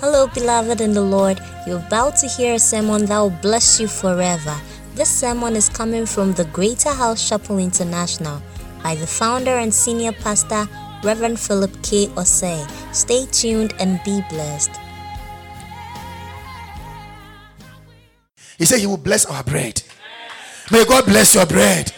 Hello, 0.00 0.26
beloved 0.28 0.80
in 0.80 0.94
the 0.94 1.02
Lord. 1.02 1.38
You're 1.66 1.84
about 1.86 2.16
to 2.16 2.26
hear 2.26 2.54
a 2.54 2.58
sermon 2.58 3.04
that 3.04 3.18
will 3.18 3.28
bless 3.28 3.78
you 3.78 3.86
forever. 3.86 4.58
This 4.94 5.10
sermon 5.10 5.54
is 5.54 5.68
coming 5.68 6.06
from 6.06 6.32
the 6.32 6.46
Greater 6.46 6.88
House 6.88 7.28
Chapel 7.28 7.58
International 7.58 8.40
by 8.82 8.94
the 8.94 9.06
founder 9.06 9.58
and 9.58 9.74
senior 9.74 10.12
pastor, 10.12 10.66
Reverend 11.04 11.38
Philip 11.38 11.70
K. 11.82 12.06
Osei. 12.16 12.66
Stay 12.94 13.26
tuned 13.26 13.74
and 13.78 14.00
be 14.02 14.22
blessed. 14.30 14.70
He 18.56 18.64
said 18.64 18.80
he 18.80 18.86
will 18.86 18.96
bless 18.96 19.26
our 19.26 19.44
bread. 19.44 19.82
May 20.70 20.86
God 20.86 21.04
bless 21.04 21.34
your 21.34 21.44
bread. 21.44 21.92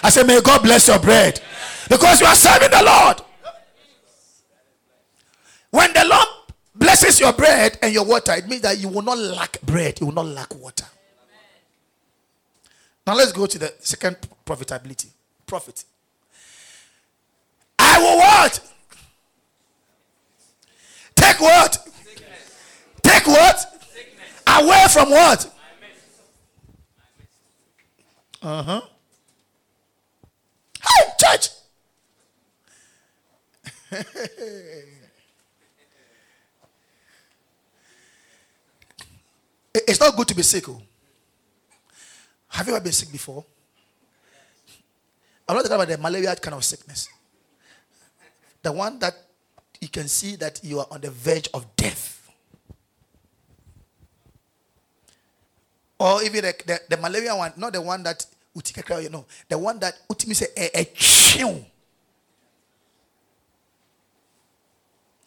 I 0.00 0.10
said, 0.10 0.28
May 0.28 0.40
God 0.42 0.62
bless 0.62 0.86
your 0.86 1.00
bread. 1.00 1.40
Because 1.88 2.20
you 2.20 2.26
are 2.28 2.36
serving 2.36 2.70
the 2.70 2.84
Lord. 2.84 3.20
When 5.70 5.92
the 5.92 6.04
Lord 6.04 6.28
blesses 6.82 7.20
your 7.20 7.32
bread 7.32 7.78
and 7.80 7.94
your 7.94 8.04
water, 8.04 8.32
it 8.32 8.48
means 8.48 8.62
that 8.62 8.78
you 8.78 8.88
will 8.88 9.02
not 9.02 9.16
lack 9.18 9.60
bread, 9.62 10.00
you 10.00 10.06
will 10.06 10.14
not 10.14 10.26
lack 10.26 10.52
water. 10.54 10.84
Now 13.06 13.14
let's 13.14 13.32
go 13.32 13.46
to 13.46 13.58
the 13.58 13.72
second 13.78 14.16
profitability. 14.44 15.08
Profit. 15.46 15.84
I 17.78 17.98
will 17.98 18.16
what? 18.16 18.60
Take 21.14 21.40
what? 21.40 21.88
Take 23.02 23.26
what? 23.26 23.66
Away 24.46 24.86
from 24.90 25.10
what? 25.10 25.54
Uh 28.42 28.62
huh. 28.62 28.80
Hey, 30.80 31.12
church. 31.20 31.48
it's 39.86 40.00
not 40.00 40.16
good 40.16 40.28
to 40.28 40.34
be 40.34 40.42
sick. 40.42 40.68
Oh. 40.68 40.80
Have 42.48 42.66
you 42.66 42.74
ever 42.74 42.82
been 42.82 42.92
sick 42.92 43.10
before? 43.10 43.44
I'm 45.48 45.56
not 45.56 45.62
talking 45.62 45.74
about 45.74 45.88
the 45.88 45.98
malaria 45.98 46.34
kind 46.36 46.54
of 46.54 46.64
sickness. 46.64 47.08
The 48.62 48.72
one 48.72 48.98
that 49.00 49.14
you 49.80 49.88
can 49.88 50.06
see 50.06 50.36
that 50.36 50.60
you 50.62 50.78
are 50.78 50.86
on 50.90 51.00
the 51.00 51.10
verge 51.10 51.48
of 51.52 51.74
death. 51.76 52.30
Or 55.98 56.22
even 56.22 56.44
the, 56.44 56.54
the, 56.66 56.80
the 56.90 56.96
malaria 56.96 57.34
one, 57.34 57.52
not 57.56 57.72
the 57.72 57.80
one 57.80 58.02
that 58.02 58.24
you 58.54 59.08
know, 59.08 59.24
the 59.48 59.58
one 59.58 59.78
that 59.78 59.94
ultimately 60.10 60.34
say 60.34 60.46
a, 60.56 60.80
a 60.80 60.84
chill. 60.94 61.64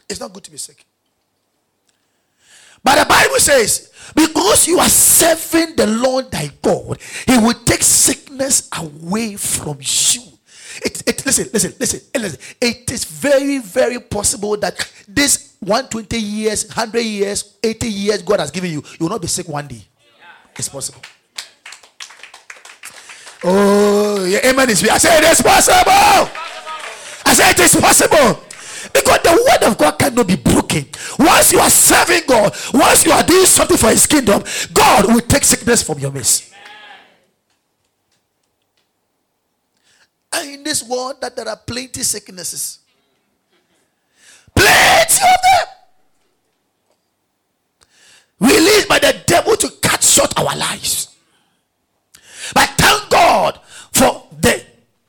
It's 0.07 0.19
not 0.19 0.31
good 0.31 0.43
to 0.43 0.51
be 0.51 0.57
sick. 0.57 0.85
But 2.85 2.99
the 2.99 3.05
Bible 3.09 3.39
says, 3.39 3.91
because 4.15 4.67
you 4.67 4.77
are 4.77 4.87
serving 4.87 5.75
the 5.75 5.87
Lord 5.87 6.29
thy 6.29 6.51
God, 6.61 6.99
He 7.25 7.35
will 7.39 7.55
take 7.65 7.81
sickness 7.81 8.69
away 8.77 9.35
from 9.37 9.79
you. 9.81 10.21
It, 10.85 11.01
it, 11.07 11.25
listen, 11.25 11.49
listen, 11.51 11.73
listen, 11.79 12.01
eh, 12.13 12.19
listen. 12.19 12.39
It 12.61 12.91
is 12.91 13.05
very, 13.05 13.57
very 13.57 13.99
possible 13.99 14.55
that 14.57 14.77
this 15.07 15.55
120 15.61 16.17
years, 16.17 16.67
100 16.67 16.99
years, 16.99 17.57
80 17.63 17.87
years 17.87 18.21
God 18.21 18.39
has 18.39 18.51
given 18.51 18.69
you, 18.69 18.83
you 18.99 19.05
will 19.05 19.09
not 19.09 19.21
be 19.21 19.27
sick 19.27 19.47
one 19.47 19.67
day. 19.67 19.83
It's 20.55 20.69
possible. 20.69 21.01
Oh, 23.43 24.25
yeah, 24.25 24.45
amen. 24.45 24.69
I 24.69 24.73
say 24.73 25.17
it 25.17 25.23
is 25.23 25.41
possible. 25.41 25.91
I 27.25 27.33
say 27.33 27.49
it 27.49 27.59
is 27.59 27.75
possible. 27.75 28.44
Because 28.95 29.19
the 29.23 29.31
word 29.31 29.69
of 29.69 29.77
God 29.77 29.99
cannot 29.99 30.25
be 30.25 30.37
broken. 30.37 30.85
Once 31.19 31.51
you 31.51 31.59
are 31.59 31.69
serving 31.69 32.21
God, 32.27 32.55
once 32.73 33.05
you 33.05 33.11
are 33.11 33.23
doing 33.23 33.45
something 33.45 33.75
for 33.75 33.89
his 33.89 34.07
kingdom, 34.07 34.41
God 34.73 35.07
will 35.07 35.19
take 35.19 35.43
sickness 35.43 35.83
from 35.83 35.99
your 35.99 36.11
midst. 36.11 36.53
And 40.31 40.49
in 40.49 40.63
this 40.63 40.81
world 40.87 41.19
that 41.19 41.35
there 41.35 41.47
are 41.47 41.57
plenty 41.57 42.03
sicknesses. 42.03 42.79
Plenty 44.55 45.21
of 45.23 45.39
them. 45.43 45.67
Released 48.49 48.87
by 48.87 48.99
the 48.99 49.21
devil 49.25 49.57
to 49.57 49.69
cut 49.81 50.01
short 50.03 50.37
our 50.39 50.55
lives. 50.55 51.15
But 52.53 52.69
thank 52.77 53.09
God 53.09 53.59
for 53.91 54.23
the 54.39 54.63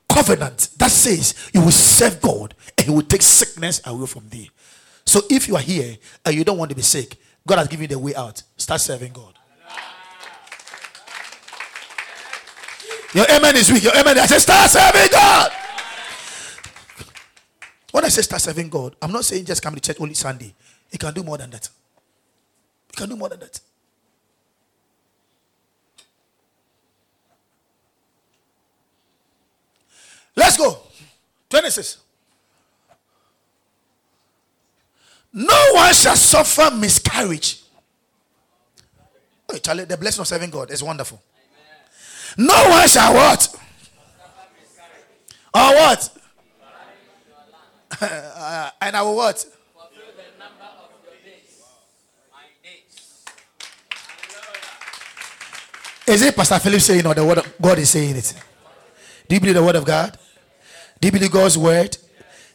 covenant 0.09 0.69
that 0.77 0.91
says 0.91 1.35
you 1.53 1.61
will 1.61 1.71
serve 1.71 2.19
God 2.19 2.53
He 2.87 2.93
will 2.93 3.01
take 3.01 3.21
sickness 3.21 3.81
away 3.85 4.07
from 4.07 4.29
thee. 4.29 4.49
So 5.05 5.19
if 5.29 5.49
you 5.49 5.57
are 5.57 5.61
here 5.61 5.97
and 6.23 6.33
you 6.33 6.45
don't 6.45 6.57
want 6.57 6.69
to 6.69 6.75
be 6.75 6.81
sick, 6.81 7.17
God 7.45 7.57
has 7.57 7.67
given 7.67 7.81
you 7.81 7.87
the 7.89 7.99
way 7.99 8.15
out. 8.15 8.41
Start 8.55 8.79
serving 8.79 9.11
God. 9.11 9.33
Your 13.13 13.25
amen 13.29 13.57
is 13.57 13.69
weak. 13.69 13.83
Your 13.83 13.93
amen. 13.93 14.17
I 14.17 14.25
say 14.25 14.37
start 14.37 14.69
serving 14.69 15.09
God. 15.11 15.51
When 17.91 18.05
I 18.05 18.07
say 18.07 18.21
start 18.21 18.41
serving 18.41 18.69
God, 18.69 18.95
I'm 19.01 19.11
not 19.11 19.25
saying 19.25 19.43
just 19.43 19.61
come 19.61 19.75
to 19.75 19.81
church 19.81 19.97
only 19.99 20.13
Sunday. 20.13 20.53
You 20.89 20.97
can 20.97 21.13
do 21.13 21.23
more 21.23 21.37
than 21.37 21.49
that. 21.49 21.67
You 22.93 22.95
can 22.95 23.09
do 23.09 23.17
more 23.17 23.27
than 23.27 23.41
that. 23.41 23.59
Let's 30.37 30.55
go. 30.55 30.77
26. 31.49 32.06
No 35.33 35.73
one 35.73 35.93
shall 35.93 36.15
suffer 36.15 36.75
miscarriage. 36.75 37.63
Oh, 39.49 39.57
Charlie, 39.57 39.85
the 39.85 39.97
blessing 39.97 40.21
of 40.21 40.27
serving 40.27 40.49
God 40.49 40.71
is 40.71 40.83
wonderful. 40.83 41.21
Amen. 42.37 42.47
No 42.47 42.69
one 42.69 42.87
shall 42.87 43.13
what? 43.13 43.55
Or 45.53 45.73
what? 45.73 46.17
uh, 48.01 48.69
and 48.81 48.95
I 48.95 49.01
will 49.01 49.15
what? 49.15 49.45
Is 56.07 56.21
it 56.21 56.35
Pastor 56.37 56.57
Philip 56.59 56.79
saying 56.79 57.05
or 57.05 57.13
the 57.13 57.25
word 57.25 57.39
of 57.39 57.53
God 57.61 57.77
is 57.79 57.89
saying 57.89 58.15
it? 58.15 58.33
Do 59.27 59.35
you 59.35 59.41
believe 59.41 59.55
the 59.55 59.63
word 59.63 59.75
of 59.75 59.83
God? 59.83 60.17
Do 61.01 61.07
you 61.09 61.11
believe 61.11 61.31
God's 61.31 61.57
word? 61.57 61.97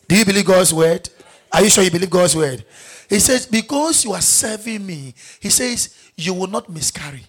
Do 0.08 0.16
you 0.16 0.24
believe 0.24 0.46
God's 0.46 0.72
word? 0.72 1.06
Are 1.52 1.62
you 1.62 1.68
sure 1.68 1.84
you 1.84 1.90
believe 1.90 2.10
God's 2.10 2.34
word? 2.34 2.64
He 3.08 3.18
says, 3.18 3.46
Because 3.46 4.04
you 4.04 4.12
are 4.12 4.20
serving 4.22 4.86
me, 4.86 5.14
he 5.40 5.50
says, 5.50 6.02
you 6.16 6.34
will 6.34 6.46
not 6.46 6.68
miscarry. 6.68 7.22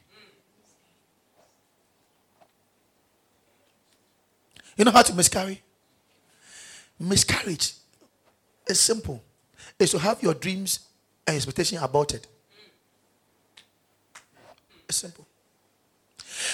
You 4.78 4.86
know 4.86 4.92
how 4.92 5.02
to 5.04 5.14
miscarry? 5.14 5.62
Miscarriage 7.00 7.74
is 8.68 8.80
simple. 8.80 9.22
It's 9.78 9.92
to 9.92 10.00
have 10.00 10.22
your 10.24 10.34
dreams 10.34 10.80
and 11.28 11.36
expectation 11.36 11.78
about 11.80 12.14
it. 12.14 12.26
It's 14.88 14.98
simple. 14.98 15.28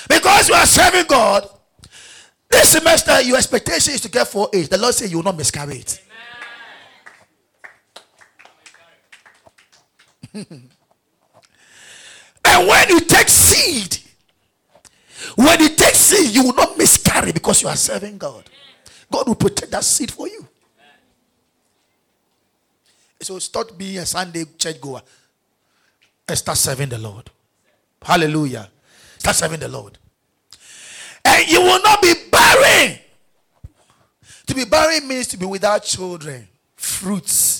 Because 0.07 0.49
you 0.49 0.55
are 0.55 0.65
serving 0.65 1.05
God, 1.07 1.49
this 2.49 2.69
semester, 2.69 3.21
your 3.21 3.37
expectation 3.37 3.93
is 3.93 4.01
to 4.01 4.09
get 4.09 4.27
4 4.27 4.49
The 4.51 4.77
Lord 4.79 4.93
said 4.95 5.09
you 5.09 5.17
will 5.17 5.23
not 5.23 5.37
miscarry 5.37 5.77
it. 5.77 6.01
and 10.33 10.69
when 12.45 12.89
you 12.89 12.99
take 13.01 13.29
seed, 13.29 13.97
when 15.35 15.59
you 15.59 15.69
take 15.69 15.95
seed, 15.95 16.35
you 16.35 16.43
will 16.43 16.55
not 16.55 16.77
miscarry 16.77 17.31
because 17.31 17.61
you 17.61 17.67
are 17.67 17.75
serving 17.75 18.17
God. 18.17 18.49
God 19.11 19.27
will 19.27 19.35
protect 19.35 19.71
that 19.71 19.83
seed 19.83 20.11
for 20.11 20.27
you. 20.27 20.47
So 23.21 23.37
start 23.39 23.77
being 23.77 23.97
a 23.97 24.05
Sunday 24.05 24.45
church 24.57 24.79
goer 24.79 25.01
and 26.27 26.37
start 26.37 26.57
serving 26.57 26.89
the 26.89 26.97
Lord. 26.97 27.29
Hallelujah. 28.01 28.69
Start 29.17 29.35
serving 29.35 29.59
the 29.59 29.67
Lord. 29.67 29.97
And 31.25 31.47
you 31.49 31.61
will 31.61 31.81
not 31.81 32.01
be 32.01 32.13
barren. 32.31 32.97
To 34.47 34.55
be 34.55 34.65
barren 34.65 35.07
means 35.07 35.27
to 35.27 35.37
be 35.37 35.45
without 35.45 35.83
children, 35.83 36.47
fruits. 36.75 37.58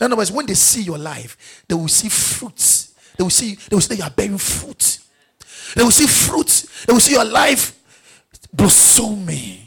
In 0.00 0.06
other 0.06 0.16
words, 0.16 0.32
when 0.32 0.46
they 0.46 0.54
see 0.54 0.82
your 0.82 0.98
life, 0.98 1.64
they 1.68 1.74
will 1.74 1.88
see 1.88 2.08
fruits. 2.08 2.94
They 3.16 3.22
will 3.22 3.30
see, 3.30 3.54
they 3.54 3.76
will 3.76 3.80
see 3.82 3.96
you 3.96 4.02
are 4.02 4.10
bearing 4.10 4.38
fruit. 4.38 4.98
They 5.74 5.82
will 5.82 5.90
see 5.90 6.06
fruits. 6.06 6.86
They 6.86 6.92
will 6.92 7.00
see 7.00 7.12
your 7.12 7.24
life 7.24 7.78
blossoming. 8.52 9.58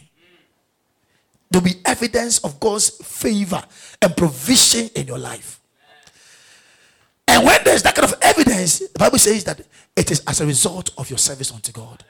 There 1.52 1.62
will 1.62 1.70
be 1.70 1.82
evidence 1.86 2.40
of 2.40 2.60
God's 2.60 2.90
favor 2.90 3.64
and 4.02 4.18
provision 4.18 4.90
in 4.96 5.06
your 5.06 5.20
life. 5.20 5.60
And 7.28 7.46
when 7.46 7.64
there's 7.64 7.84
that 7.84 7.96
kind 7.96 8.12
of 8.12 8.18
evidence, 8.22 8.80
the 8.80 9.00
Bible 9.00 9.20
says 9.20 9.44
that 9.44 9.62
it 9.96 10.12
is 10.12 10.24
as 10.28 10.42
a 10.42 10.46
result 10.46 10.92
of 10.98 11.10
your 11.10 11.20
service 11.20 11.52
unto 11.52 11.72
God. 11.72 12.04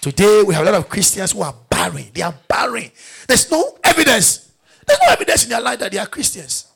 Today 0.00 0.42
we 0.42 0.54
have 0.54 0.66
a 0.66 0.70
lot 0.70 0.80
of 0.80 0.88
Christians 0.88 1.32
who 1.32 1.42
are 1.42 1.54
barren. 1.68 2.06
They 2.12 2.22
are 2.22 2.34
barren. 2.48 2.90
There's 3.28 3.50
no 3.50 3.78
evidence. 3.84 4.41
There's 4.86 4.98
no 5.00 5.12
evidence 5.12 5.44
in 5.44 5.50
their 5.50 5.60
life 5.60 5.78
that 5.78 5.92
they 5.92 5.98
are 5.98 6.06
Christians 6.06 6.66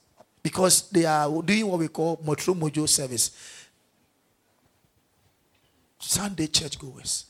because 0.42 0.88
they 0.90 1.04
are 1.04 1.42
doing 1.42 1.66
what 1.66 1.78
we 1.78 1.88
call 1.88 2.16
Motro 2.18 2.54
Mojo 2.54 2.88
service. 2.88 3.30
Sunday 5.98 6.46
church 6.46 6.78
goers. 6.78 7.26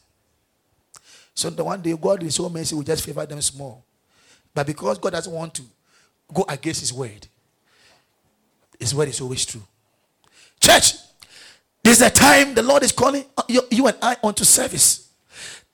So 1.34 1.50
the 1.50 1.64
one 1.64 1.81
day 1.81 1.94
God 1.96 2.23
is 2.23 2.34
so 2.34 2.49
mercy, 2.49 2.75
we 2.75 2.84
just 2.84 3.05
favor 3.05 3.25
them 3.26 3.40
small. 3.40 3.84
But 4.55 4.67
because 4.67 4.99
God 4.99 5.11
doesn't 5.12 5.32
want 5.32 5.55
to 5.55 5.62
go 6.32 6.44
against 6.49 6.81
his 6.81 6.93
word, 6.93 7.26
his 8.79 8.94
word 8.94 9.08
is 9.08 9.20
always 9.20 9.44
true. 9.44 9.62
Church, 10.61 10.94
this 11.82 11.93
is 11.93 11.99
the 11.99 12.11
time 12.11 12.55
the 12.55 12.62
Lord 12.62 12.82
is 12.82 12.93
calling 12.93 13.25
you, 13.49 13.62
you 13.70 13.87
and 13.87 13.96
I 14.02 14.17
onto 14.22 14.44
service. 14.44 15.06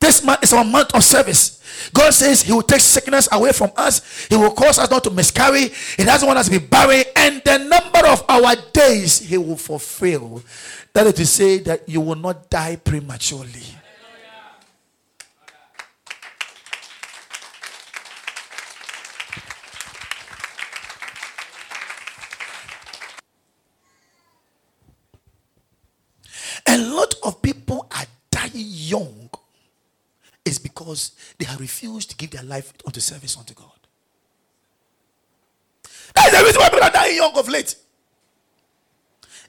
This 0.03 0.25
month 0.25 0.43
is 0.43 0.53
our 0.53 0.65
month 0.65 0.93
of 0.97 1.05
service. 1.05 1.63
God 1.95 2.11
says 2.13 2.43
He 2.43 2.53
will 2.53 2.63
take 2.63 2.81
sickness 2.81 3.29
away 3.31 3.53
from 3.53 3.71
us. 3.77 4.27
He 4.27 4.35
will 4.35 4.51
cause 4.51 4.81
us 4.81 4.91
not 4.91 5.05
to 5.05 5.11
miscarry. 5.11 5.71
He 5.97 6.03
doesn't 6.03 6.27
want 6.27 6.41
us 6.41 6.47
to 6.47 6.51
be 6.51 6.59
barren. 6.59 7.05
And 7.15 7.41
the 7.45 7.59
number 7.59 8.09
of 8.09 8.25
our 8.29 8.57
days 8.73 9.21
He 9.21 9.39
will 9.39 9.57
fulfill. 9.57 10.43
That 10.93 11.07
is 11.07 11.15
to 11.15 11.27
say 11.27 11.59
that 11.61 11.89
you 11.89 12.01
will 12.01 12.17
not 12.17 12.51
die 12.51 12.75
prematurely. 12.75 13.63
A 26.67 26.77
lot 26.77 27.15
of 27.23 27.41
people 27.41 27.87
are 27.93 28.07
dying 28.33 28.51
young 28.55 29.31
is 30.45 30.59
because 30.83 31.13
they 31.39 31.45
have 31.45 31.61
refused 31.61 32.11
to 32.11 32.17
give 32.17 32.31
their 32.31 32.43
life 32.43 32.73
unto 32.85 33.01
service 33.01 33.37
unto 33.37 33.55
God. 33.55 33.69
That 36.15 36.27
is 36.27 36.39
the 36.39 36.45
reason 36.45 36.61
why 36.61 36.69
people 36.69 36.85
are 36.85 36.91
dying 36.91 37.17
young 37.17 37.39
of 37.39 37.49
late. 37.49 37.77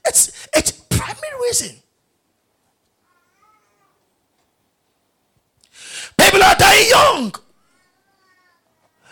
It's 0.06 0.46
it's 0.54 0.70
primary 0.70 1.42
reason. 1.42 1.76
People 6.16 6.42
are 6.42 6.54
dying 6.54 6.88
young. 6.88 7.34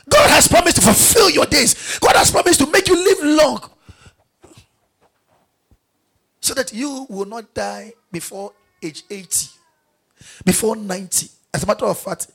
God 0.08 0.30
has 0.30 0.46
promised 0.46 0.76
to 0.76 0.82
fulfill 0.82 1.30
your 1.30 1.46
days. 1.46 1.98
God 1.98 2.14
has 2.16 2.30
promised 2.30 2.60
to 2.60 2.70
make 2.70 2.86
you 2.86 2.94
live 2.94 3.36
long. 3.36 3.70
So 6.40 6.54
that 6.54 6.72
you 6.72 7.06
will 7.08 7.24
not 7.24 7.52
die 7.54 7.92
before 8.10 8.52
age 8.82 9.02
80, 9.10 9.48
before 10.44 10.76
90. 10.76 11.28
As 11.54 11.64
a 11.64 11.66
matter 11.66 11.84
of 11.84 11.98
fact, 11.98 12.28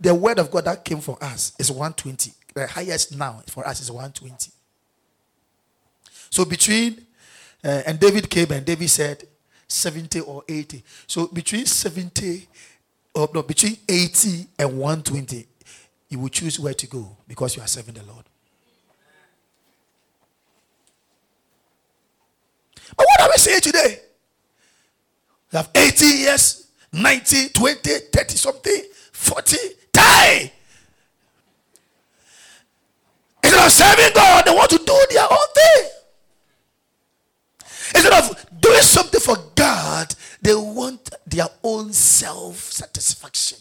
the 0.00 0.14
word 0.14 0.38
of 0.38 0.50
God 0.50 0.64
that 0.64 0.84
came 0.84 1.00
for 1.00 1.16
us 1.22 1.52
is 1.58 1.70
120. 1.70 2.32
The 2.54 2.66
highest 2.66 3.16
now 3.16 3.42
for 3.48 3.66
us 3.66 3.80
is 3.80 3.90
120. 3.90 4.50
So 6.30 6.44
between, 6.44 7.06
uh, 7.64 7.82
and 7.86 8.00
David 8.00 8.28
came 8.28 8.50
and 8.50 8.64
David 8.64 8.90
said 8.90 9.24
70 9.68 10.20
or 10.20 10.42
80. 10.48 10.82
So 11.06 11.28
between 11.28 11.66
70, 11.66 12.48
or 13.14 13.28
no, 13.32 13.42
between 13.42 13.76
80 13.88 14.46
and 14.58 14.78
120, 14.78 15.46
you 16.08 16.18
will 16.18 16.28
choose 16.28 16.60
where 16.60 16.74
to 16.74 16.86
go 16.86 17.16
because 17.26 17.56
you 17.56 17.62
are 17.62 17.66
serving 17.66 17.94
the 17.94 18.02
Lord. 18.04 18.24
But 22.96 23.06
what 23.06 23.20
are 23.22 23.28
we 23.28 23.36
saying 23.38 23.60
today? 23.60 24.00
You 25.52 25.56
have 25.56 25.70
80 25.74 26.04
years, 26.04 26.65
90, 26.92 27.50
20, 27.50 27.90
30 28.12 28.36
something, 28.36 28.82
40, 29.12 29.56
die. 29.92 30.52
Instead 33.42 33.64
of 33.66 33.72
serving 33.72 34.14
God, 34.14 34.44
they 34.44 34.50
want 34.52 34.70
to 34.70 34.78
do 34.78 35.06
their 35.10 35.26
own 35.30 35.48
thing. 35.54 35.90
Instead 37.94 38.12
of 38.12 38.60
doing 38.60 38.80
something 38.80 39.20
for 39.20 39.36
God, 39.54 40.14
they 40.42 40.54
want 40.54 41.10
their 41.26 41.48
own 41.62 41.92
self 41.92 42.56
satisfaction. 42.56 43.58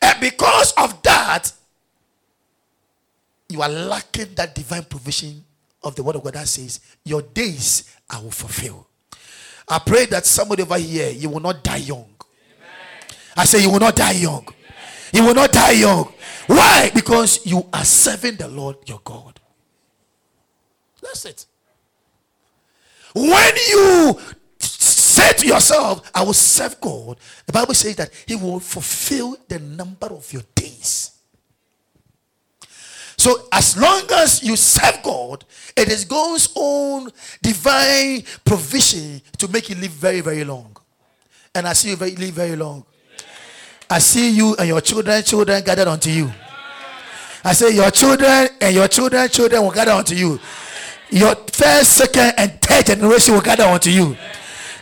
And 0.00 0.20
because 0.20 0.72
of 0.72 1.02
that, 1.02 1.52
you 3.48 3.62
are 3.62 3.68
lacking 3.68 4.34
that 4.34 4.54
divine 4.54 4.84
provision 4.84 5.44
of 5.82 5.94
the 5.96 6.02
word 6.02 6.16
of 6.16 6.24
God 6.24 6.34
that 6.34 6.48
says, 6.48 6.80
Your 7.04 7.22
days 7.22 7.94
I 8.10 8.20
will 8.20 8.30
fulfill. 8.30 8.87
I 9.70 9.78
pray 9.78 10.06
that 10.06 10.24
somebody 10.24 10.62
over 10.62 10.78
here, 10.78 11.10
you 11.10 11.28
will 11.28 11.40
not 11.40 11.62
die 11.62 11.76
young. 11.76 12.06
Amen. 12.06 13.18
I 13.36 13.44
say, 13.44 13.62
you 13.62 13.70
will 13.70 13.80
not 13.80 13.96
die 13.96 14.12
young. 14.12 14.42
Amen. 14.42 14.54
You 15.12 15.24
will 15.24 15.34
not 15.34 15.52
die 15.52 15.72
young. 15.72 16.12
Why? 16.46 16.90
Because 16.94 17.44
you 17.44 17.66
are 17.72 17.84
serving 17.84 18.36
the 18.36 18.48
Lord 18.48 18.76
your 18.86 19.00
God. 19.04 19.38
That's 21.02 21.24
it. 21.26 21.46
When 23.14 23.54
you 23.68 24.18
say 24.58 25.32
to 25.32 25.46
yourself, 25.46 26.10
I 26.14 26.22
will 26.22 26.32
serve 26.32 26.80
God, 26.80 27.18
the 27.46 27.52
Bible 27.52 27.74
says 27.74 27.96
that 27.96 28.10
He 28.26 28.36
will 28.36 28.60
fulfill 28.60 29.36
the 29.48 29.58
number 29.58 30.06
of 30.06 30.32
your 30.32 30.42
days. 30.54 31.17
So 33.18 33.48
as 33.50 33.76
long 33.76 34.02
as 34.12 34.42
you 34.44 34.54
serve 34.54 35.02
God, 35.02 35.44
it 35.76 35.88
is 35.88 36.04
God's 36.04 36.50
own 36.54 37.10
divine 37.42 38.22
provision 38.44 39.20
to 39.38 39.48
make 39.48 39.68
you 39.68 39.74
live 39.74 39.90
very, 39.90 40.20
very 40.20 40.44
long. 40.44 40.76
And 41.54 41.66
I 41.66 41.72
see 41.72 41.90
you 41.90 41.96
very, 41.96 42.14
live 42.14 42.34
very 42.34 42.54
long. 42.54 42.84
I 43.90 43.98
see 43.98 44.30
you 44.30 44.54
and 44.56 44.68
your 44.68 44.80
children, 44.80 45.22
children 45.24 45.64
gathered 45.64 45.88
unto 45.88 46.10
you. 46.10 46.30
I 47.44 47.52
say 47.54 47.74
your 47.74 47.90
children 47.90 48.48
and 48.60 48.74
your 48.74 48.86
children, 48.86 49.28
children 49.28 49.62
will 49.62 49.72
gather 49.72 49.92
unto 49.92 50.14
you. 50.14 50.38
Your 51.10 51.34
first, 51.34 51.94
second, 51.94 52.34
and 52.36 52.60
third 52.60 52.86
generation 52.86 53.34
will 53.34 53.40
gather 53.40 53.64
unto 53.64 53.90
you. 53.90 54.16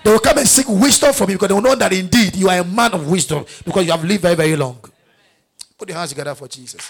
They 0.02 0.10
will 0.12 0.18
come 0.18 0.38
and 0.38 0.48
seek 0.48 0.68
wisdom 0.68 1.12
from 1.14 1.30
you 1.30 1.36
because 1.36 1.48
they 1.48 1.54
will 1.54 1.62
know 1.62 1.74
that 1.74 1.92
indeed 1.92 2.36
you 2.36 2.48
are 2.48 2.58
a 2.58 2.64
man 2.64 2.92
of 2.92 3.08
wisdom 3.10 3.46
because 3.64 3.86
you 3.86 3.92
have 3.92 4.04
lived 4.04 4.22
very, 4.22 4.34
very 4.34 4.56
long. 4.56 4.78
Put 5.78 5.88
your 5.88 5.96
hands 5.98 6.10
together 6.10 6.34
for 6.34 6.48
Jesus. 6.48 6.88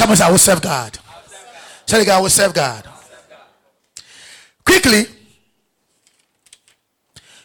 Someone 0.00 0.16
say, 0.16 0.24
I 0.24 0.30
will 0.30 0.38
serve 0.38 0.62
God. 0.62 0.98
Say 1.84 2.00
again, 2.00 2.16
I 2.16 2.20
will 2.20 2.30
serve 2.30 2.54
God. 2.54 2.88
Quickly, 4.64 5.04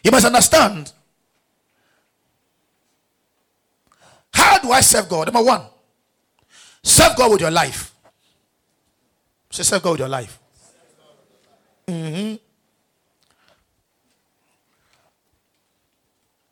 you 0.02 0.10
must 0.10 0.26
understand 0.26 0.94
how 4.34 4.58
do 4.60 4.72
I 4.72 4.80
serve 4.80 5.10
God? 5.10 5.34
Number 5.34 5.44
one, 5.44 5.64
serve 6.82 7.18
God 7.18 7.32
with 7.34 7.42
your 7.42 7.52
life. 7.52 7.94
Say, 9.52 9.64
serve 9.64 9.84
God 9.84 9.92
with 9.92 10.00
your 10.00 10.08
life. 10.08 10.40
Mm-hmm. 11.90 12.36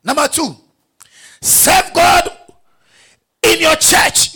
Number 0.04 0.28
two, 0.28 0.54
serve 1.42 1.94
God 1.94 2.30
in 3.42 3.62
your 3.62 3.78
church. 3.78 4.34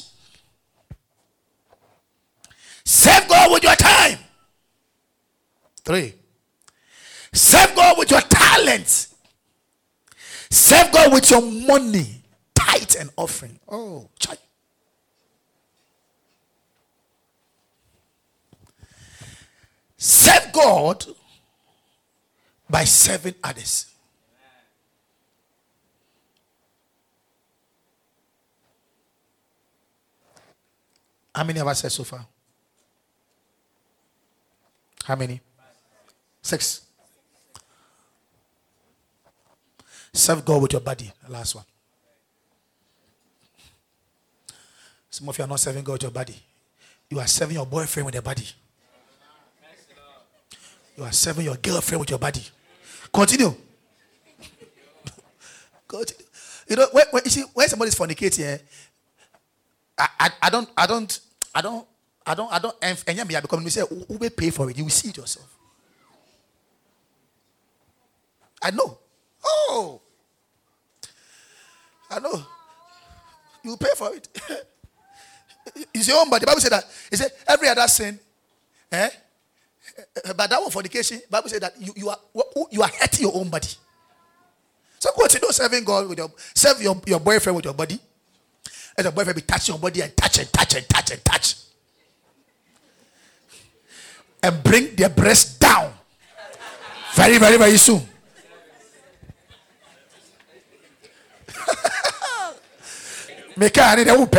Serve 2.89 3.26
God 3.37 3.51
with 3.51 3.63
your 3.63 3.75
time. 3.75 4.17
Three. 5.83 6.13
Serve 7.31 7.75
God 7.75 7.97
with 7.99 8.09
your 8.09 8.21
talents. 8.21 9.15
Serve 10.49 10.91
God 10.91 11.13
with 11.13 11.29
your 11.29 11.41
money, 11.41 12.23
tithe 12.55 12.95
and 12.99 13.11
offering. 13.15 13.59
Oh, 13.69 14.09
child. 14.17 14.39
Serve 19.97 20.51
God 20.51 21.05
by 22.67 22.85
serving 22.85 23.35
others. 23.43 23.85
How 31.35 31.43
many 31.43 31.59
of 31.59 31.67
us 31.67 31.81
said 31.81 31.91
so 31.91 32.03
far? 32.03 32.25
How 35.07 35.15
many? 35.15 35.39
Six. 36.41 36.81
Serve 40.11 40.43
God 40.43 40.61
with 40.61 40.73
your 40.73 40.81
body. 40.81 41.09
Last 41.29 41.55
one. 41.55 41.63
Some 45.09 45.29
of 45.29 45.37
you 45.37 45.45
are 45.45 45.47
not 45.47 45.61
serving 45.61 45.85
God 45.85 45.93
with 45.93 46.01
your 46.03 46.11
body. 46.11 46.35
You 47.09 47.21
are 47.21 47.25
serving 47.25 47.55
your 47.55 47.65
boyfriend 47.65 48.05
with 48.05 48.15
your 48.15 48.21
body. 48.21 48.43
You 50.97 51.05
are 51.05 51.11
serving 51.13 51.45
your 51.45 51.55
girlfriend 51.55 52.01
with 52.01 52.09
your 52.09 52.19
body. 52.19 52.41
Continue. 53.13 53.55
Continue. 55.87 56.25
You 56.67 56.75
know, 56.75 56.87
when, 56.91 57.05
when 57.11 57.23
you 57.23 57.31
see 57.31 57.45
when 57.53 57.69
somebody's 57.69 57.95
fornicating, 57.95 58.43
eh, 58.43 58.57
I, 59.97 60.09
I, 60.19 60.29
I 60.41 60.49
don't, 60.49 60.69
I 60.75 60.85
don't, 60.85 61.19
I 61.55 61.61
don't 61.61 61.87
I 62.27 62.35
don't, 62.35 62.51
I 62.51 62.59
don't, 62.59 62.75
and 62.81 63.31
yeah, 63.31 63.39
because 63.39 63.63
you 63.63 63.69
say, 63.69 63.83
who 63.87 64.17
will 64.17 64.29
pay 64.29 64.49
for 64.49 64.69
it? 64.69 64.77
You 64.77 64.83
will 64.83 64.91
see 64.91 65.09
it 65.09 65.17
yourself. 65.17 65.47
I 68.61 68.71
know. 68.71 68.97
Oh, 69.45 70.01
I 72.11 72.19
know. 72.19 72.43
You 73.63 73.71
will 73.71 73.77
pay 73.77 73.93
for 73.95 74.13
it. 74.13 74.27
It's 75.93 76.07
your 76.07 76.17
own 76.21 76.29
body. 76.29 76.41
The 76.41 76.45
Bible 76.47 76.61
said 76.61 76.71
that. 76.71 76.85
It 77.11 77.17
said 77.17 77.31
every 77.45 77.67
other 77.67 77.87
sin, 77.87 78.17
eh? 78.91 79.09
But 80.35 80.49
that 80.49 80.61
one 80.61 80.71
fornication, 80.71 81.17
the 81.19 81.27
Bible 81.29 81.49
said 81.49 81.61
that 81.61 81.73
you, 81.79 81.93
you 81.95 82.09
are 82.09 82.17
you 82.71 82.81
are 82.81 82.87
hurting 82.87 83.23
your 83.27 83.35
own 83.35 83.49
body. 83.49 83.67
So 84.97 85.11
to 85.11 85.53
serving 85.53 85.83
God 85.83 86.07
with 86.07 86.17
your 86.17 86.31
serve 86.55 86.81
your, 86.81 86.99
your 87.05 87.19
boyfriend 87.19 87.57
with 87.57 87.65
your 87.65 87.73
body. 87.73 87.99
As 88.97 89.03
your 89.03 89.11
boyfriend 89.11 89.35
be 89.35 89.41
touching 89.41 89.73
your 89.73 89.79
body 89.79 90.01
and 90.01 90.15
touch 90.15 90.39
and 90.39 90.51
touch 90.51 90.75
and 90.75 90.89
touch 90.89 91.11
and 91.11 91.25
touch. 91.25 91.55
And 94.47 94.63
bring 94.63 94.95
their 94.95 95.09
breast 95.09 95.59
down. 95.59 95.91
Very, 97.15 97.37
very, 97.37 97.57
very 97.57 97.75
soon. 97.75 97.99
Make 103.57 103.75
a 103.75 103.95
need 103.97 104.07
a 104.07 104.15
whoop. 104.15 104.33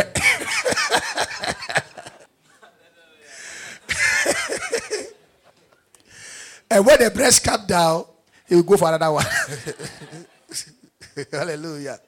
And 6.71 6.85
when 6.85 6.99
the 6.99 7.09
breast 7.11 7.43
come 7.43 7.65
down, 7.67 8.05
he 8.47 8.55
will 8.55 8.63
go 8.63 8.77
for 8.77 8.87
another 8.87 9.11
one. 9.11 9.25
Hallelujah. 11.31 11.99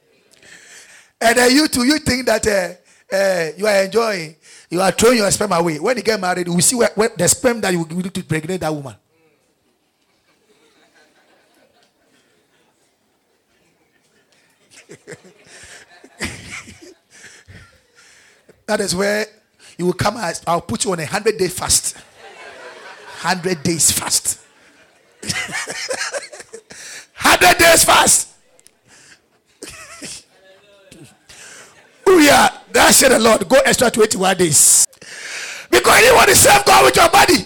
And 1.20 1.38
then 1.38 1.56
you 1.56 1.68
too, 1.68 1.84
you 1.84 2.00
think 2.00 2.26
that 2.26 2.48
uh, 2.48 2.70
uh, 3.16 3.52
you 3.58 3.68
are 3.68 3.84
enjoying, 3.84 4.36
you 4.72 4.82
are 4.82 4.92
throwing 4.92 5.18
your 5.18 5.30
sperm 5.30 5.52
away. 5.52 5.78
When 5.80 5.98
you 5.98 6.04
get 6.04 6.18
married, 6.20 6.48
we 6.48 6.62
see 6.62 6.78
where, 6.78 6.92
where 6.96 7.10
the 7.10 7.28
sperm 7.28 7.60
that 7.60 7.74
you 7.74 7.80
will 7.84 8.04
to 8.04 8.24
pregnant 8.24 8.62
that 8.62 8.74
woman. 8.74 8.96
that 18.66 18.80
is 18.80 18.96
where 18.96 19.26
you 19.78 19.86
will 19.88 19.94
come 19.94 20.16
as 20.16 20.42
I'll 20.48 20.62
put 20.62 20.86
you 20.86 20.94
on 20.94 21.00
a 21.02 21.06
hundred 21.06 21.38
day 21.38 21.50
fast. 21.50 21.98
Hundred 23.20 23.62
days 23.64 23.92
fast. 23.92 24.40
Hundred 27.14 27.58
days 27.58 27.84
fast. 27.84 28.31
Yeah, 32.20 32.50
that 32.72 32.94
said 32.94 33.10
the 33.10 33.20
Lord. 33.20 33.48
Go 33.48 33.58
extra 33.66 33.92
21 33.92 34.38
days. 34.38 34.88
Because 35.70 36.02
you 36.02 36.14
want 36.16 36.30
to 36.30 36.36
serve 36.36 36.66
God 36.66 36.86
with 36.86 36.96
your 36.96 37.10
body. 37.10 37.46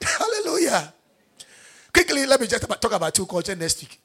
Hallelujah. 0.02 0.92
Quickly, 1.92 2.26
let 2.26 2.40
me 2.40 2.46
just 2.46 2.68
talk 2.68 2.92
about 2.92 3.14
two 3.14 3.26
culture 3.26 3.54
next 3.54 3.82
week. 3.82 4.00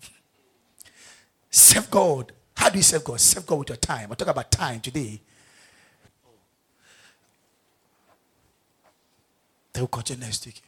Serve 1.50 1.90
God. 1.92 2.32
How 2.56 2.70
do 2.70 2.78
you 2.78 2.84
serve 2.84 3.04
God? 3.04 3.20
Serve 3.20 3.46
God 3.46 3.60
with 3.60 3.70
your 3.70 3.78
time. 3.78 4.08
I'll 4.10 4.16
talk 4.16 4.28
about 4.28 4.52
time 4.52 4.80
today. 4.80 5.20
Will 9.76 9.88
continue 9.88 10.26
next 10.26 10.46
week. 10.46 10.62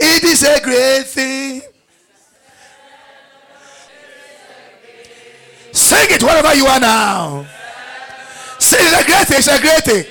It 0.00 0.24
is 0.24 0.42
a 0.42 0.60
great 0.62 1.06
thing. 1.06 1.62
Sing 5.92 6.08
it 6.08 6.22
wherever 6.24 6.54
you 6.56 6.64
are 6.64 6.80
now. 6.80 7.44
Sing 8.58 8.80
it 8.80 8.96
a 8.96 9.04
great 9.04 9.28
thing. 9.28 9.44
It's 9.44 9.48
a 9.52 9.60
great 9.60 9.84
thing. 9.84 10.06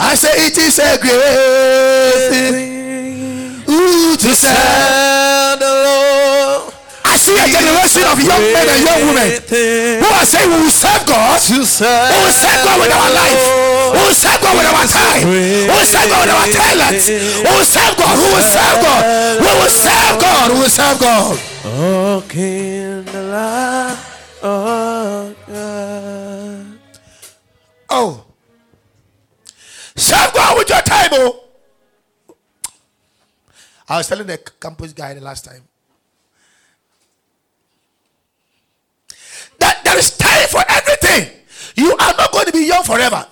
I 0.00 0.14
say 0.16 0.32
it 0.48 0.56
is 0.56 0.80
a 0.80 0.96
great 0.96 2.32
thing. 2.32 3.68
Ooh, 3.68 4.16
to 4.16 4.30
serve 4.32 5.60
the 5.60 5.72
Lord. 5.84 6.72
I 7.04 7.20
see 7.20 7.36
a 7.36 7.44
generation 7.52 8.08
of 8.08 8.16
young 8.16 8.44
men 8.56 8.64
and 8.64 8.80
young 8.80 9.04
women 9.12 9.44
who 10.00 10.08
are 10.08 10.24
saying 10.24 10.48
we 10.48 10.64
will 10.64 10.72
serve 10.72 11.04
God. 11.04 11.36
We 11.36 11.60
will 11.60 11.68
serve 11.68 12.64
God 12.64 12.80
with 12.80 12.96
our 12.96 13.12
life. 13.12 13.44
Who 13.92 14.00
will 14.08 14.16
serve 14.16 14.40
God 14.40 14.56
with 14.56 14.72
our 14.72 14.88
time? 14.88 15.20
Who 15.20 15.68
will 15.68 15.84
serve 15.84 16.08
God 16.08 16.24
with 16.24 16.32
our 16.32 16.48
talents? 16.48 17.12
Who 17.12 17.44
will 17.44 17.68
serve 17.68 17.92
God? 18.00 18.16
Who 18.16 18.24
will 18.32 18.40
serve 18.40 18.80
God? 18.80 19.04
Who 19.36 19.52
will 19.52 19.68
serve 19.68 20.16
God? 20.16 20.48
Who 20.48 20.56
will 20.64 20.72
serve 20.72 20.96
God? 20.96 21.28
Oh, 21.28 21.28
King 21.28 21.36
oh 21.36 21.44
God. 21.44 21.53
Oh. 27.90 28.24
Serve 29.96 30.32
God 30.32 30.58
with 30.58 30.68
your 30.68 30.78
oh. 30.86 31.44
I 33.88 33.96
was 33.98 34.06
telling 34.08 34.28
the 34.28 34.38
campus 34.60 34.92
guy 34.92 35.14
the 35.14 35.20
last 35.20 35.44
time. 35.44 35.62
That 39.58 39.80
there 39.84 39.98
is 39.98 40.16
time 40.16 40.46
for 40.48 40.62
everything. 40.68 41.30
You 41.74 41.92
are 41.92 42.14
not 42.16 42.30
going 42.30 42.46
to 42.46 42.52
be 42.52 42.66
young 42.66 42.84
forever. 42.84 43.26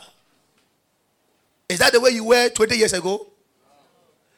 Is 1.68 1.78
that 1.78 1.92
the 1.92 2.00
way 2.00 2.10
you 2.10 2.24
were 2.24 2.48
20 2.48 2.76
years 2.76 2.92
ago? 2.92 3.31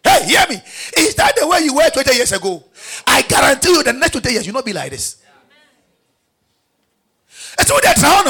Hey, 0.04 0.26
hear 0.26 0.44
me. 0.48 0.62
Is 0.98 1.14
that 1.14 1.34
the 1.36 1.46
way 1.48 1.60
you 1.60 1.74
were 1.74 1.88
20 1.88 2.14
years 2.14 2.32
ago? 2.32 2.62
I 3.06 3.22
guarantee 3.22 3.70
you 3.70 3.82
the 3.82 3.92
next 3.92 4.12
20 4.12 4.30
years 4.30 4.46
you'll 4.46 4.54
not 4.54 4.64
be 4.64 4.72
like 4.72 4.90
this. 4.90 5.22
It's 7.58 7.70
what 7.70 7.82
that's 7.82 8.02
how 8.02 8.22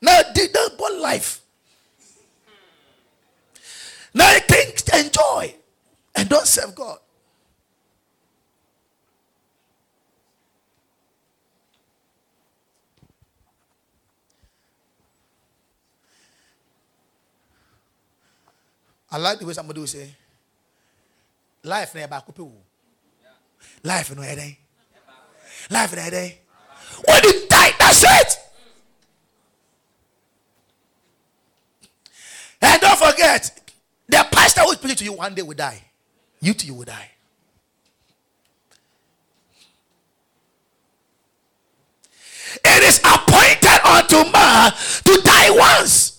Now, 0.00 0.20
don't 0.48 0.78
want 0.78 1.00
life. 1.00 1.40
Now, 4.14 4.32
think, 4.40 4.76
to 4.76 4.98
enjoy, 4.98 5.54
and 6.14 6.28
don't 6.28 6.46
serve 6.46 6.74
God. 6.74 6.98
I 19.10 19.16
like 19.16 19.38
the 19.38 19.46
way 19.46 19.52
somebody 19.54 19.80
will 19.80 19.86
say, 19.86 20.14
life 21.62 21.94
never 21.94 22.08
back 22.08 22.24
up. 22.28 22.38
Life 23.82 24.14
no 24.14 24.22
head. 24.22 24.56
Life 25.70 25.96
no 25.96 26.02
head. 26.02 26.38
When 27.06 27.24
you 27.24 27.48
die, 27.48 27.70
that's 27.78 28.04
it. 28.04 28.38
And 32.60 32.80
don't 32.80 32.98
forget, 32.98 33.72
the 34.08 34.26
pastor 34.30 34.62
who 34.62 34.72
is 34.72 34.76
preaching 34.78 34.96
to 34.96 35.04
you 35.04 35.12
one 35.12 35.34
day 35.34 35.42
will 35.42 35.54
die. 35.54 35.82
You 36.40 36.54
too, 36.54 36.74
will 36.74 36.84
die. 36.84 37.10
It 42.64 42.82
is 42.82 42.98
appointed 42.98 43.80
unto 43.86 44.30
man 44.32 44.72
to 45.04 45.20
die 45.22 45.50
once. 45.50 46.17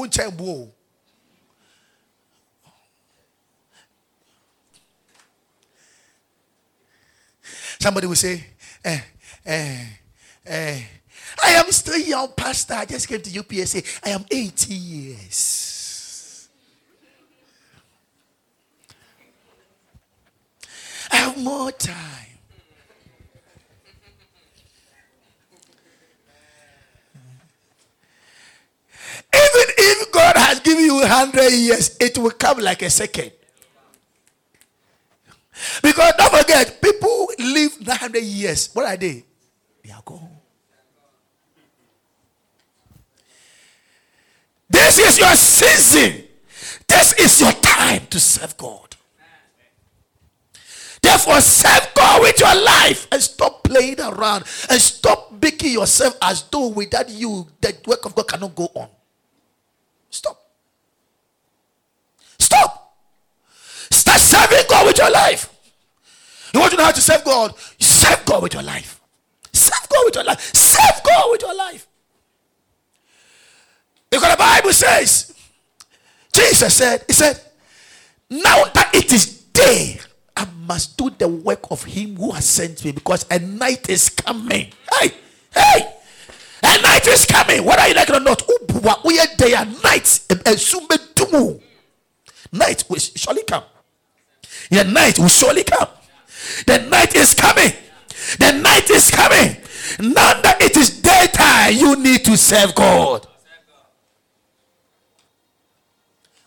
Wonkyɛn 0.00 0.70
Somebody 7.80 8.06
will 8.06 8.14
say, 8.14 8.44
eh, 8.84 9.00
eh, 9.46 9.86
eh, 10.44 10.82
I 11.42 11.50
am 11.52 11.72
still 11.72 11.96
young, 11.98 12.28
Pastor. 12.36 12.74
I 12.74 12.84
just 12.84 13.08
came 13.08 13.22
to 13.22 13.30
UPSA. 13.30 13.82
I 14.04 14.10
am 14.10 14.26
80 14.30 14.74
years. 14.74 16.48
I 21.10 21.16
have 21.16 21.38
more 21.42 21.72
time. 21.72 22.39
Even 29.32 29.74
if 29.78 30.12
God 30.12 30.36
has 30.36 30.60
given 30.60 30.84
you 30.84 30.94
100 30.96 31.50
years, 31.52 31.96
it 32.00 32.18
will 32.18 32.30
come 32.30 32.58
like 32.58 32.82
a 32.82 32.90
second. 32.90 33.32
Because 35.82 36.12
don't 36.16 36.32
forget, 36.32 36.80
people 36.80 37.28
live 37.38 37.86
900 37.86 38.22
years. 38.22 38.70
What 38.72 38.86
are 38.86 38.96
they? 38.96 39.24
They 39.84 39.90
are 39.92 40.02
gone. 40.04 40.28
This 44.68 44.98
is 44.98 45.18
your 45.18 45.34
season. 45.34 46.24
This 46.86 47.12
is 47.14 47.40
your 47.40 47.52
time 47.52 48.06
to 48.10 48.20
serve 48.20 48.56
God. 48.56 48.96
Therefore, 51.02 51.40
serve 51.40 51.88
God 51.94 52.22
with 52.22 52.38
your 52.38 52.54
life 52.62 53.08
and 53.10 53.22
stop 53.22 53.64
playing 53.64 54.00
around 54.00 54.44
and 54.68 54.80
stop 54.80 55.32
making 55.40 55.72
yourself 55.72 56.16
as 56.22 56.42
though 56.44 56.68
without 56.68 57.08
you 57.08 57.46
the 57.60 57.76
work 57.86 58.04
of 58.04 58.14
God 58.14 58.28
cannot 58.28 58.54
go 58.54 58.68
on. 58.74 58.88
Stop. 60.10 60.42
Stop. 62.38 62.96
Start 63.90 64.20
serving 64.20 64.64
God 64.68 64.86
with 64.86 64.98
your 64.98 65.10
life. 65.10 65.48
You 66.52 66.60
want 66.60 66.72
to 66.72 66.76
know 66.76 66.84
how 66.84 66.90
to 66.90 67.00
serve 67.00 67.24
God? 67.24 67.54
Serve 67.78 68.24
God 68.26 68.42
with 68.42 68.54
your 68.54 68.62
life. 68.62 69.00
Serve 69.52 69.88
God 69.88 70.04
with 70.04 70.14
your 70.14 70.24
life. 70.24 70.54
Serve 70.54 71.02
God 71.04 71.30
with 71.30 71.42
your 71.42 71.54
life. 71.54 71.86
Because 74.10 74.32
the 74.32 74.38
Bible 74.38 74.72
says, 74.72 75.34
Jesus 76.32 76.74
said, 76.74 77.04
He 77.06 77.12
said, 77.12 77.40
now 78.28 78.64
that 78.74 78.90
it 78.94 79.12
is 79.12 79.40
day 79.52 79.98
I 80.36 80.46
must 80.66 80.96
do 80.96 81.10
the 81.10 81.28
work 81.28 81.70
of 81.70 81.84
him 81.84 82.16
who 82.16 82.30
has 82.30 82.48
sent 82.48 82.84
me 82.84 82.92
because 82.92 83.26
a 83.30 83.38
night 83.38 83.88
is 83.90 84.08
coming. 84.08 84.68
Hey, 84.98 85.12
hey, 85.52 85.94
night 86.90 87.06
is 87.06 87.26
coming. 87.26 87.64
Whether 87.64 87.88
you 87.88 87.94
like 87.94 88.08
it 88.08 88.16
or 88.16 88.20
not, 88.20 88.42
we 89.04 89.18
are 89.18 89.26
day 89.36 89.54
and 89.54 89.82
night. 89.82 90.20
Night 92.52 92.84
will 92.88 92.98
surely 92.98 93.42
come. 93.44 93.64
The 94.70 94.84
night 94.84 95.18
will 95.18 95.28
surely 95.28 95.64
come. 95.64 95.88
The 96.66 96.78
night 96.88 97.14
is 97.14 97.34
coming. 97.34 97.72
The 98.38 98.52
night 98.52 98.90
is 98.90 99.10
coming. 99.10 99.56
Now 100.00 100.40
that 100.42 100.58
it 100.60 100.76
is 100.76 101.00
daytime, 101.00 101.74
you 101.74 101.96
need 101.96 102.24
to 102.24 102.36
serve 102.36 102.74
God. 102.74 103.26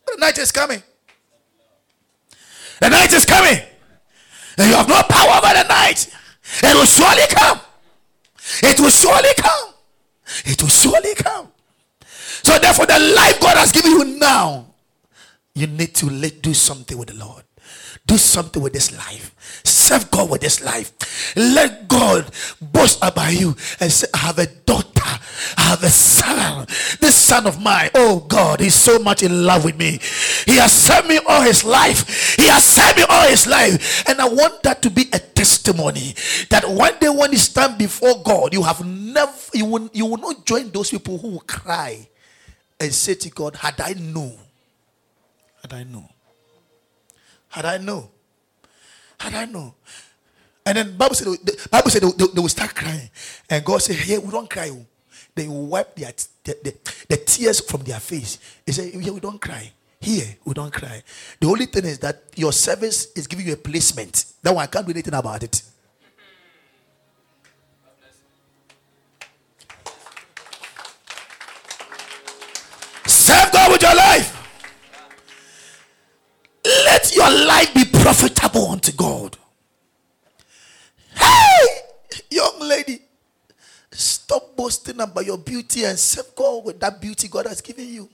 The 0.07 0.17
night 0.17 0.37
is 0.37 0.51
coming. 0.51 0.83
The 2.81 2.89
night 2.89 3.13
is 3.13 3.25
coming. 3.25 3.59
And 4.57 4.69
you 4.69 4.75
have 4.75 4.87
no 4.87 5.01
power 5.09 5.37
over 5.37 5.53
the 5.53 5.67
night. 5.67 6.13
It 6.61 6.75
will 6.75 6.85
surely 6.85 7.27
come. 7.29 7.59
It 8.61 8.79
will 8.79 8.89
surely 8.89 9.33
come. 9.37 9.72
It 10.45 10.61
will 10.61 10.69
surely 10.69 11.15
come. 11.15 11.47
So 12.43 12.57
therefore, 12.59 12.85
the 12.85 12.99
life 12.99 13.39
God 13.39 13.57
has 13.57 13.71
given 13.71 13.91
you 13.91 14.03
now, 14.05 14.65
you 15.55 15.67
need 15.67 15.93
to 15.95 16.09
let 16.09 16.41
do 16.41 16.53
something 16.53 16.97
with 16.97 17.09
the 17.09 17.15
Lord. 17.15 17.43
Do 18.05 18.17
something 18.17 18.61
with 18.61 18.73
this 18.73 18.91
life. 18.91 19.33
Serve 19.63 20.11
God 20.11 20.29
with 20.29 20.41
this 20.41 20.61
life. 20.63 20.91
Let 21.37 21.87
God 21.87 22.29
boast 22.61 22.99
about 23.01 23.31
you 23.33 23.55
and 23.79 23.91
say, 23.91 24.07
I 24.13 24.17
have 24.17 24.39
a 24.39 24.45
daughter. 24.45 24.89
I 25.57 25.61
have 25.61 25.83
a 25.83 25.89
son. 25.89 26.65
This 26.99 27.15
son 27.15 27.47
of 27.47 27.61
mine, 27.61 27.91
oh 27.95 28.19
God, 28.19 28.59
he's 28.59 28.75
so 28.75 28.99
much 28.99 29.23
in 29.23 29.45
love 29.45 29.63
with 29.63 29.77
me. 29.77 29.99
He 30.45 30.57
has 30.57 30.73
served 30.73 31.07
me 31.07 31.19
all 31.27 31.41
his 31.41 31.63
life. 31.63 32.35
He 32.35 32.47
has 32.47 32.65
served 32.65 32.97
me 32.97 33.05
all 33.07 33.27
his 33.27 33.47
life. 33.47 34.07
And 34.09 34.19
I 34.19 34.27
want 34.27 34.63
that 34.63 34.81
to 34.81 34.89
be 34.89 35.09
a 35.13 35.19
testimony 35.19 36.13
that 36.49 36.67
one 36.67 36.97
day 36.99 37.09
when 37.09 37.31
you 37.31 37.37
stand 37.37 37.77
before 37.77 38.21
God, 38.21 38.53
you 38.53 38.63
have 38.63 38.85
never, 38.85 39.31
you 39.53 39.65
will, 39.65 39.89
you 39.93 40.05
will 40.05 40.17
not 40.17 40.45
join 40.45 40.69
those 40.71 40.89
people 40.89 41.17
who 41.17 41.29
will 41.29 41.43
cry 41.47 42.07
and 42.79 42.93
say 42.93 43.15
to 43.15 43.29
God, 43.29 43.55
Had 43.55 43.79
I 43.79 43.93
known, 43.93 44.37
had 45.61 45.73
I 45.73 45.83
known 45.83 46.09
had 47.53 47.65
I 47.65 47.77
know? 47.77 48.09
Had 49.19 49.35
I 49.35 49.45
know? 49.45 49.75
And 50.65 50.77
then 50.77 50.97
Bible 50.97 51.13
said 51.13 51.27
the 51.27 51.67
Bible 51.69 51.91
said 51.91 52.01
they, 52.01 52.09
they, 52.11 52.25
they 52.33 52.41
will 52.41 52.49
start 52.49 52.73
crying. 52.73 53.11
And 53.47 53.63
God 53.63 53.79
said, 53.79 53.95
Hey, 53.95 54.17
we 54.17 54.31
don't 54.31 54.49
cry. 54.49 54.71
Oh. 54.73 54.83
They 55.35 55.47
wipe 55.47 55.95
their, 55.95 56.11
the, 56.43 56.57
the, 56.63 56.75
the 57.09 57.17
tears 57.17 57.59
from 57.59 57.83
their 57.83 57.99
face. 57.99 58.39
He 58.65 58.71
said, 58.71 58.91
Here 58.91 59.13
we 59.13 59.19
don't 59.19 59.39
cry. 59.39 59.71
Here 59.99 60.35
we 60.43 60.53
don't 60.55 60.73
cry. 60.73 61.03
The 61.39 61.47
only 61.47 61.67
thing 61.67 61.85
is 61.85 61.99
that 61.99 62.23
your 62.35 62.51
service 62.51 63.11
is 63.15 63.27
giving 63.27 63.45
you 63.45 63.53
a 63.53 63.57
placement. 63.57 64.25
That 64.41 64.55
one 64.55 64.63
I 64.63 64.67
can't 64.67 64.85
do 64.85 64.91
anything 64.91 65.13
about 65.13 65.43
it. 65.43 65.61
Let 76.93 77.15
your 77.15 77.47
life 77.47 77.73
be 77.73 77.85
profitable 77.85 78.67
unto 78.69 78.91
God. 78.91 79.35
Hey, 81.15 81.65
young 82.29 82.59
lady, 82.59 82.99
stop 83.89 84.55
boasting 84.55 85.01
about 85.01 85.25
your 85.25 85.39
beauty 85.39 85.85
and 85.85 85.97
serve 85.97 86.35
God 86.35 86.65
with 86.65 86.79
that 86.81 87.01
beauty 87.01 87.27
God 87.29 87.47
has 87.47 87.61
given 87.61 87.87
you. 87.87 88.07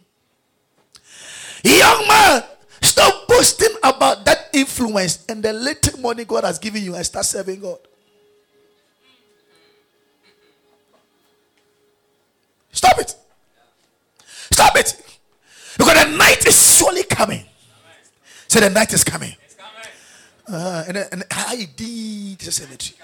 Young 1.62 2.08
man, 2.08 2.44
stop 2.82 3.28
boasting 3.28 3.76
about 3.84 4.24
that 4.24 4.48
influence 4.54 5.26
and 5.28 5.44
the 5.44 5.52
little 5.52 6.00
money 6.00 6.24
God 6.24 6.46
has 6.46 6.58
given 6.58 6.82
you 6.82 6.96
and 6.96 7.06
start 7.06 7.26
serving 7.26 7.60
God. 7.60 7.80
Stop 12.72 12.98
it. 12.98 13.14
Stop 14.52 14.78
it. 14.78 15.20
Because 15.78 16.02
the 16.02 16.16
night 16.16 16.46
is 16.48 16.78
surely 16.78 17.04
coming. 17.04 17.44
Say 18.50 18.62
the 18.62 18.70
night 18.72 18.92
is 18.94 19.04
coming. 19.04 19.36
Uh, 20.52 20.84
and, 20.88 20.98
and 20.98 21.24
I 21.30 21.70
did 21.76 22.40
the 22.40 22.52
cemetery. 22.52 22.98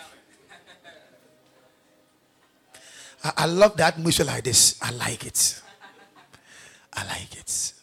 I, 3.24 3.32
I 3.38 3.46
love 3.46 3.78
that 3.78 3.94
atmosphere 3.94 4.26
like 4.26 4.44
this. 4.44 4.80
I 4.82 4.90
like 4.92 5.24
it. 5.24 5.62
I 6.92 7.06
like 7.06 7.38
it. 7.38 7.74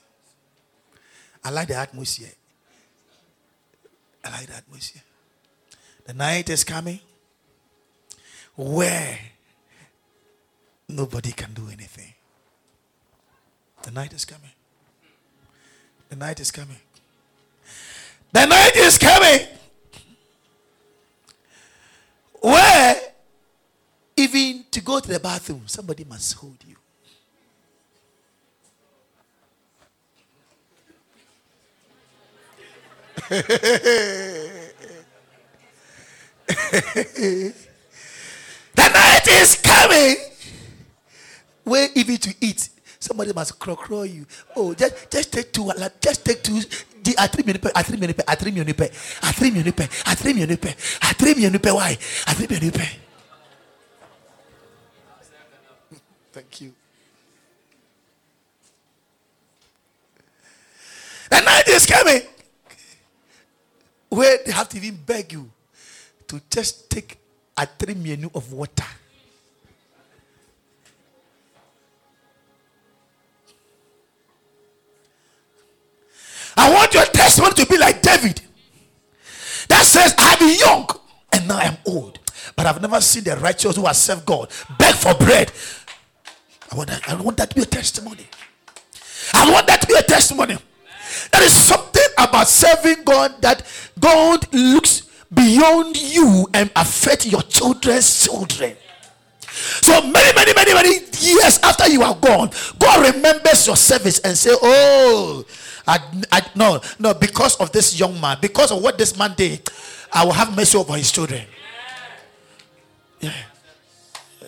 I 1.45 1.51
like 1.51 1.69
the 1.69 1.77
atmosphere. 1.77 2.33
I 4.25 4.31
like 4.31 4.47
the 4.49 4.57
atmosphere. 4.57 5.03
The 6.07 6.15
night 6.15 6.51
is 6.51 6.65
coming 6.65 6.99
where 8.57 9.19
nobody 10.89 11.31
can 11.31 11.55
do 11.55 11.69
anything. 11.69 12.13
The 13.85 13.93
night 13.93 14.13
is 14.13 14.25
coming. 14.25 14.51
The 16.09 16.17
night 16.17 16.41
is 16.41 16.51
coming. 16.51 16.79
The 18.33 18.47
night 18.47 18.77
is 18.77 18.97
coming 18.97 19.47
where 22.41 23.01
even 24.17 24.65
to 24.71 24.81
go 24.81 25.01
to 25.01 25.09
the 25.09 25.21
bathroom, 25.21 25.63
somebody 25.67 26.05
must 26.05 26.35
hold 26.35 26.57
you. 26.67 26.77
the 33.29 33.53
night 38.77 39.29
is 39.29 39.61
coming 39.63 40.17
where 41.65 41.89
even 41.95 42.17
to 42.17 42.35
eat 42.41 42.69
somebody 43.03 43.33
must 43.33 43.59
crow 43.59 43.75
crow 43.75 44.03
you 44.03 44.25
oh 44.57 44.73
just 44.75 45.11
just 45.11 45.33
take 45.33 45.53
two 45.53 45.71
uh, 45.71 45.89
just 46.01 46.25
take 46.25 46.43
two 46.43 46.61
di 47.03 47.13
atiri 47.19 47.43
mmienu 47.43 47.59
pɛ 47.59 47.71
atiri 47.75 47.97
mmienu 47.99 48.15
pɛ 48.15 48.25
atiri 48.33 48.51
mmienu 48.53 48.75
pɛ 48.81 48.87
atiri 49.29 49.51
mmienu 49.51 49.73
pɛ 49.79 49.85
atiri 50.11 50.31
mmienu 50.35 50.57
pɛ 50.65 50.71
atiri 51.11 51.35
mmienu 51.35 51.59
why 51.75 51.99
atiri 52.31 52.47
mmienu 52.49 52.71
pɛ. 52.79 52.87
Thank 56.33 56.61
you. 56.63 56.73
The 61.29 61.41
night 61.41 61.69
is 61.69 61.85
coming 61.85 62.23
where 64.09 64.39
they 64.45 64.53
have 64.53 64.69
to 64.71 64.77
even 64.79 64.97
beg 64.97 65.33
you 65.33 65.51
to 66.29 66.41
just 66.49 66.89
take 66.89 67.19
a 67.57 67.67
three 67.67 67.95
menu 67.95 68.31
of 68.35 68.51
water. 68.53 68.85
I 76.57 76.73
want 76.73 76.95
your 76.95 77.05
testimony 77.07 77.55
to 77.55 77.67
be 77.67 77.79
like 77.79 78.03
David. 78.03 78.41
That 79.69 79.85
says, 79.85 80.15
I've 80.19 80.39
been 80.39 80.59
young 80.59 80.89
and 81.33 81.49
now 81.49 81.59
I'm 81.59 81.77
old. 81.87 82.19
But 82.57 82.67
I've 82.67 82.83
never 82.83 83.01
seen 83.01 83.25
the 83.25 83.37
righteous 83.37 83.77
who 83.77 83.87
have 83.87 83.97
served 83.97 84.27
God 84.27 84.51
beg 84.79 84.95
for 84.95 85.15
bread. 85.15 85.51
I 86.71 86.77
want 86.77 86.91
that, 86.91 87.09
I 87.09 87.15
want 87.15 87.37
that 87.39 87.51
to 87.51 87.57
be 87.57 87.63
a 87.63 87.67
testimony. 87.67 88.27
I 89.35 89.51
want 89.51 89.67
that 89.67 89.81
to 89.83 89.87
be 89.87 89.95
a 89.95 90.03
testimony. 90.03 90.59
There 91.33 91.43
is 91.43 91.53
something 91.53 92.03
about 92.19 92.49
serving 92.49 93.05
God 93.05 93.41
that 93.43 93.63
God 93.99 94.53
looks 94.53 95.03
beyond 95.33 96.01
you 96.01 96.49
and 96.53 96.71
affect 96.77 97.27
your 97.27 97.43
children's 97.43 98.25
children. 98.25 98.77
So 99.51 100.01
many, 100.01 100.35
many, 100.35 100.55
many, 100.55 100.75
many 100.75 100.95
years 101.21 101.59
after 101.63 101.89
you 101.89 102.03
are 102.03 102.15
gone, 102.15 102.51
God 102.79 103.15
remembers 103.15 103.67
your 103.67 103.77
service 103.77 104.19
and 104.21 104.37
say, 104.37 104.51
"Oh, 104.63 105.45
I, 105.87 105.99
I, 106.31 106.43
no, 106.55 106.81
no, 106.99 107.15
because 107.15 107.57
of 107.57 107.73
this 107.73 107.99
young 107.99 108.21
man, 108.21 108.39
because 108.41 108.71
of 108.71 108.83
what 108.83 108.99
this 108.99 109.17
man 109.19 109.35
did, 109.37 109.69
I 110.13 110.25
will 110.25 110.33
have 110.33 110.55
mercy 110.57 110.79
over 110.79 110.95
his 110.95 111.11
children. 111.11 111.45
Yeah. 113.21 113.33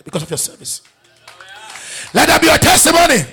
Because 0.03 0.23
of 0.23 0.29
your 0.29 0.37
service. 0.37 0.81
Let 2.13 2.27
that 2.27 2.39
be 2.41 2.47
your 2.47 2.57
testimony. 2.57 3.25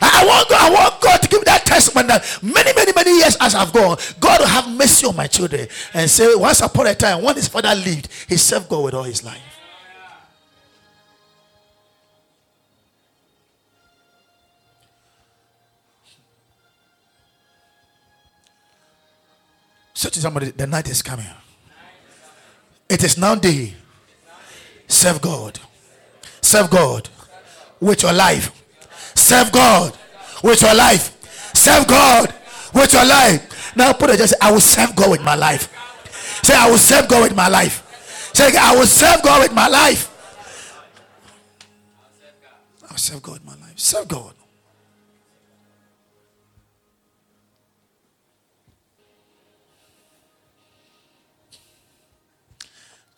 I 0.00 0.24
want 0.26 0.48
God, 0.48 0.60
I 0.60 0.74
want 0.74 1.00
God 1.00 1.22
to 1.22 1.28
give 1.28 1.44
that 1.44 1.64
testimony 1.64 2.08
that 2.08 2.38
many, 2.42 2.72
many, 2.74 2.92
many 2.92 3.18
years 3.18 3.36
as 3.40 3.54
I've 3.54 3.72
gone, 3.72 3.96
God 4.18 4.40
will 4.40 4.48
have 4.48 4.68
mercy 4.76 5.06
on 5.06 5.14
my 5.14 5.26
children 5.26 5.68
and 5.94 6.10
say, 6.10 6.34
once 6.34 6.60
upon 6.60 6.88
a 6.88 6.94
time, 6.94 7.22
when 7.22 7.36
his 7.36 7.48
father 7.48 7.74
lived, 7.74 8.08
he 8.28 8.36
served 8.36 8.68
God 8.68 8.84
with 8.84 8.94
all 8.94 9.04
his 9.04 9.22
life. 9.24 9.51
Say 20.02 20.10
to 20.10 20.20
somebody, 20.20 20.50
the 20.50 20.66
night 20.66 20.88
is 20.88 21.00
coming. 21.00 21.28
It 22.88 23.04
is 23.04 23.16
now 23.16 23.36
day. 23.36 23.72
Serve 24.88 25.20
God. 25.20 25.60
Serve 26.40 26.70
God 26.70 27.08
with 27.78 28.02
your 28.02 28.12
life. 28.12 28.50
Serve 29.14 29.52
God 29.52 29.96
with 30.42 30.60
your 30.60 30.74
life. 30.74 31.16
Serve 31.54 31.86
God 31.86 32.34
with 32.74 32.92
your 32.92 33.04
life. 33.04 33.76
Now 33.76 33.92
put 33.92 34.10
it 34.10 34.18
just 34.18 34.34
I 34.40 34.50
will 34.50 34.58
serve 34.58 34.96
God 34.96 35.08
with 35.12 35.22
my 35.22 35.36
life. 35.36 35.72
Say, 36.42 36.56
I 36.56 36.68
will 36.68 36.78
serve 36.78 37.06
God 37.06 37.22
with 37.22 37.36
my 37.36 37.46
life. 37.46 37.88
Say, 38.34 38.56
I 38.56 38.74
will 38.74 38.86
serve 38.86 39.22
God 39.22 39.42
with 39.42 39.52
my 39.52 39.68
life. 39.68 40.08
I 42.88 42.90
will 42.90 42.98
serve 42.98 43.22
God 43.22 43.34
with 43.34 43.44
my 43.44 43.54
life. 43.54 43.78
Serve 43.78 44.08
God. 44.08 44.34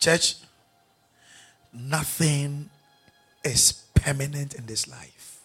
Church, 0.05 0.35
nothing 1.73 2.69
is 3.43 3.85
permanent 3.95 4.53
in 4.53 4.67
this 4.67 4.87
life. 4.87 5.41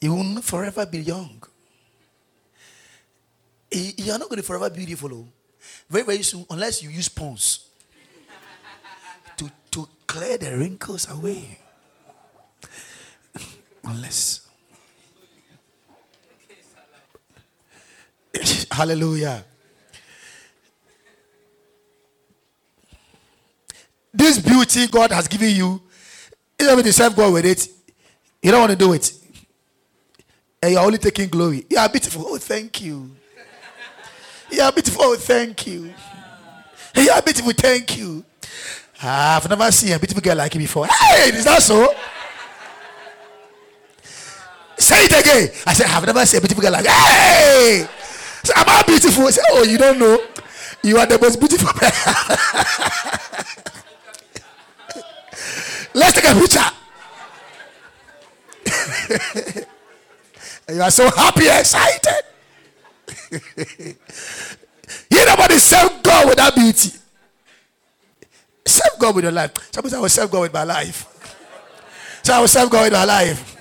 You 0.00 0.14
will 0.14 0.24
not 0.24 0.44
forever 0.44 0.86
be 0.86 1.00
young. 1.00 1.42
You 3.70 4.10
are 4.12 4.18
not 4.18 4.30
going 4.30 4.40
to 4.40 4.42
forever 4.42 4.70
be 4.70 4.86
beautiful. 4.86 5.12
Oh. 5.12 5.28
Very, 5.90 6.04
very 6.04 6.22
soon, 6.22 6.46
unless 6.48 6.82
you 6.82 6.88
use 6.88 7.10
Pond's 7.10 7.68
to, 9.36 9.50
to 9.70 9.86
clear 10.06 10.38
the 10.38 10.56
wrinkles 10.56 11.10
away. 11.10 11.58
unless. 13.84 14.48
Hallelujah. 18.72 19.44
This 24.14 24.38
beauty 24.38 24.86
God 24.86 25.10
has 25.10 25.26
given 25.26 25.50
you, 25.50 25.82
you 26.60 26.66
don't 26.66 26.80
to 26.80 26.92
serve 26.92 27.16
God 27.16 27.32
with 27.32 27.44
it. 27.44 27.66
You 28.40 28.52
don't 28.52 28.60
want 28.60 28.70
to 28.70 28.78
do 28.78 28.92
it. 28.92 29.12
And 30.62 30.72
you're 30.72 30.82
only 30.82 30.98
taking 30.98 31.28
glory. 31.28 31.66
You 31.68 31.78
are 31.78 31.88
beautiful. 31.88 32.24
Oh, 32.26 32.38
thank 32.38 32.80
you. 32.80 33.10
You 34.52 34.62
are 34.62 34.70
beautiful. 34.70 35.02
Oh, 35.02 35.16
thank 35.16 35.66
you. 35.66 35.92
You 36.94 37.10
are 37.10 37.20
beautiful. 37.20 37.52
Thank 37.52 37.98
you. 37.98 38.24
I've 39.02 39.48
never 39.48 39.70
seen 39.72 39.92
a 39.92 39.98
beautiful 39.98 40.22
girl 40.22 40.36
like 40.36 40.54
you 40.54 40.60
before. 40.60 40.86
Hey, 40.86 41.30
is 41.30 41.44
that 41.44 41.60
so? 41.60 41.92
Say 44.78 45.06
it 45.06 45.12
again. 45.12 45.48
I 45.66 45.74
said, 45.74 45.86
I've 45.88 46.06
never 46.06 46.24
seen 46.24 46.38
a 46.38 46.40
beautiful 46.40 46.62
girl 46.62 46.72
like 46.72 46.86
Hey! 46.86 47.86
So, 48.44 48.52
am 48.56 48.64
I 48.68 48.82
beautiful? 48.86 49.26
I 49.26 49.30
said, 49.30 49.44
Oh, 49.50 49.64
you 49.64 49.76
don't 49.76 49.98
know. 49.98 50.24
You 50.82 50.98
are 50.98 51.06
the 51.06 51.18
most 51.18 51.40
beautiful. 51.40 51.68
Let's 55.94 56.12
take 56.12 56.24
a 56.24 56.34
picture. 56.34 56.60
you 60.68 60.82
are 60.82 60.90
so 60.90 61.08
happy 61.10 61.46
excited. 61.46 62.22
you 65.10 65.26
nobody 65.26 65.56
serve 65.58 66.02
God 66.02 66.28
with 66.28 66.36
that 66.36 66.54
beauty. 66.54 66.90
Serve 68.66 68.98
God 68.98 69.14
with 69.14 69.24
your 69.24 69.32
life. 69.32 69.52
Somebody 69.72 69.94
I 69.94 70.00
will 70.00 70.08
serve 70.08 70.30
God 70.30 70.40
with 70.40 70.52
my 70.52 70.64
life. 70.64 71.10
So 72.24 72.32
I 72.32 72.40
will 72.40 72.48
serve 72.48 72.70
God 72.70 72.84
with 72.84 72.92
my 72.92 73.04
life. 73.04 73.56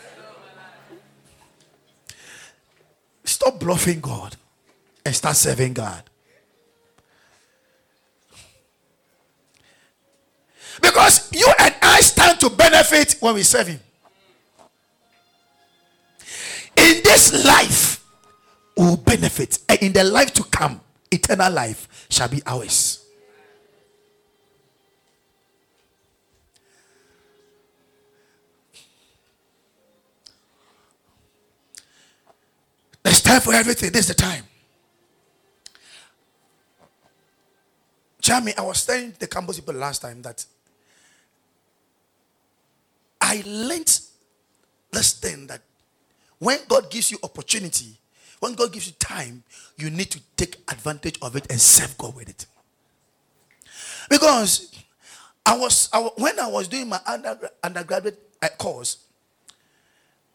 Stop 3.25 3.59
bluffing 3.59 3.99
God 3.99 4.35
and 5.05 5.15
start 5.15 5.35
serving 5.35 5.73
God. 5.73 6.03
Because 10.83 11.31
you 11.31 11.47
and 11.59 11.73
I 11.81 12.01
stand 12.01 12.41
to 12.41 12.49
benefit 12.49 13.15
when 13.21 13.35
we 13.35 13.43
serve 13.43 13.67
Him. 13.67 13.79
In 16.75 17.01
this 17.03 17.45
life, 17.45 18.05
we 18.75 18.83
will 18.83 18.97
benefit. 18.97 19.59
And 19.69 19.79
in 19.81 19.93
the 19.93 20.03
life 20.03 20.33
to 20.33 20.43
come, 20.43 20.81
eternal 21.09 21.51
life 21.51 22.05
shall 22.09 22.27
be 22.27 22.41
ours. 22.45 22.99
There's 33.03 33.21
time 33.21 33.39
for 33.39 33.53
everything. 33.53 33.91
This 33.91 34.09
is 34.09 34.15
the 34.15 34.21
time. 34.21 34.43
Jamie, 38.19 38.53
I 38.57 38.61
was 38.61 38.85
telling 38.85 39.13
the 39.17 39.27
campus 39.27 39.59
people 39.59 39.75
last 39.75 40.01
time 40.01 40.21
that 40.23 40.45
I 43.33 43.41
learned 43.47 43.99
this 44.91 45.13
thing 45.13 45.47
that 45.47 45.61
when 46.37 46.59
God 46.67 46.91
gives 46.91 47.09
you 47.09 47.17
opportunity, 47.23 47.97
when 48.39 48.53
God 48.53 48.71
gives 48.71 48.85
you 48.85 48.93
time, 48.99 49.43
you 49.75 49.89
need 49.89 50.11
to 50.11 50.21
take 50.37 50.57
advantage 50.71 51.17
of 51.19 51.35
it 51.35 51.47
and 51.49 51.59
serve 51.59 51.97
God 51.97 52.15
with 52.15 52.29
it. 52.29 52.45
Because 54.07 54.71
I 55.43 55.57
was, 55.57 55.89
I, 55.91 55.99
when 56.15 56.39
I 56.39 56.45
was 56.45 56.67
doing 56.67 56.87
my 56.87 56.99
undergraduate 57.63 58.19
uh, 58.39 58.49
course, 58.49 58.97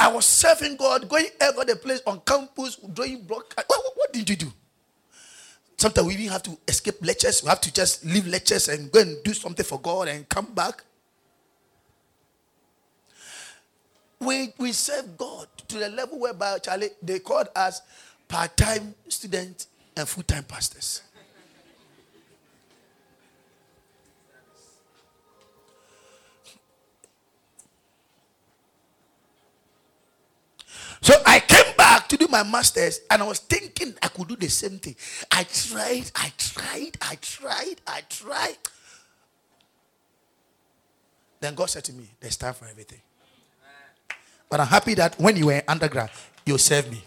I 0.00 0.10
was 0.10 0.26
serving 0.26 0.76
God, 0.76 1.08
going 1.08 1.26
over 1.40 1.64
the 1.64 1.76
place 1.76 2.02
on 2.04 2.20
campus, 2.26 2.76
doing 2.76 3.22
broadcast. 3.22 3.68
What, 3.68 3.84
what, 3.84 3.92
what 3.96 4.12
did 4.12 4.28
you 4.28 4.34
do? 4.34 4.52
Sometimes 5.76 6.08
we 6.08 6.14
even 6.14 6.28
have 6.30 6.42
to 6.42 6.58
escape 6.66 6.96
lectures. 7.00 7.44
We 7.44 7.48
have 7.48 7.60
to 7.60 7.72
just 7.72 8.04
leave 8.04 8.26
lectures 8.26 8.68
and 8.68 8.90
go 8.90 9.00
and 9.00 9.22
do 9.22 9.34
something 9.34 9.64
for 9.64 9.80
God 9.80 10.08
and 10.08 10.28
come 10.28 10.52
back. 10.52 10.82
We, 14.20 14.52
we 14.58 14.72
serve 14.72 15.16
God 15.16 15.46
to 15.68 15.78
the 15.78 15.88
level 15.88 16.18
whereby 16.18 16.58
Charlie, 16.58 16.90
they 17.02 17.20
called 17.20 17.48
us 17.54 17.82
part-time 18.26 18.94
students 19.08 19.68
and 19.96 20.08
full-time 20.08 20.44
pastors. 20.44 21.02
So 31.00 31.14
I 31.24 31.38
came 31.40 31.76
back 31.76 32.08
to 32.08 32.16
do 32.16 32.26
my 32.28 32.42
master's 32.42 33.00
and 33.10 33.22
I 33.22 33.26
was 33.26 33.38
thinking 33.38 33.94
I 34.02 34.08
could 34.08 34.28
do 34.28 34.36
the 34.36 34.48
same 34.48 34.78
thing. 34.78 34.96
I 35.30 35.44
tried, 35.44 36.10
I 36.16 36.32
tried, 36.36 36.92
I 37.00 37.14
tried, 37.20 37.76
I 37.86 38.00
tried. 38.08 38.56
Then 41.40 41.54
God 41.54 41.70
said 41.70 41.84
to 41.84 41.92
me, 41.92 42.08
There's 42.20 42.36
time 42.36 42.54
for 42.54 42.66
everything. 42.66 43.00
But 44.48 44.60
I'm 44.60 44.66
happy 44.66 44.94
that 44.94 45.18
when 45.18 45.36
you 45.36 45.46
were 45.46 45.62
undergrad, 45.68 46.10
you 46.46 46.56
served 46.58 46.90
me. 46.90 47.02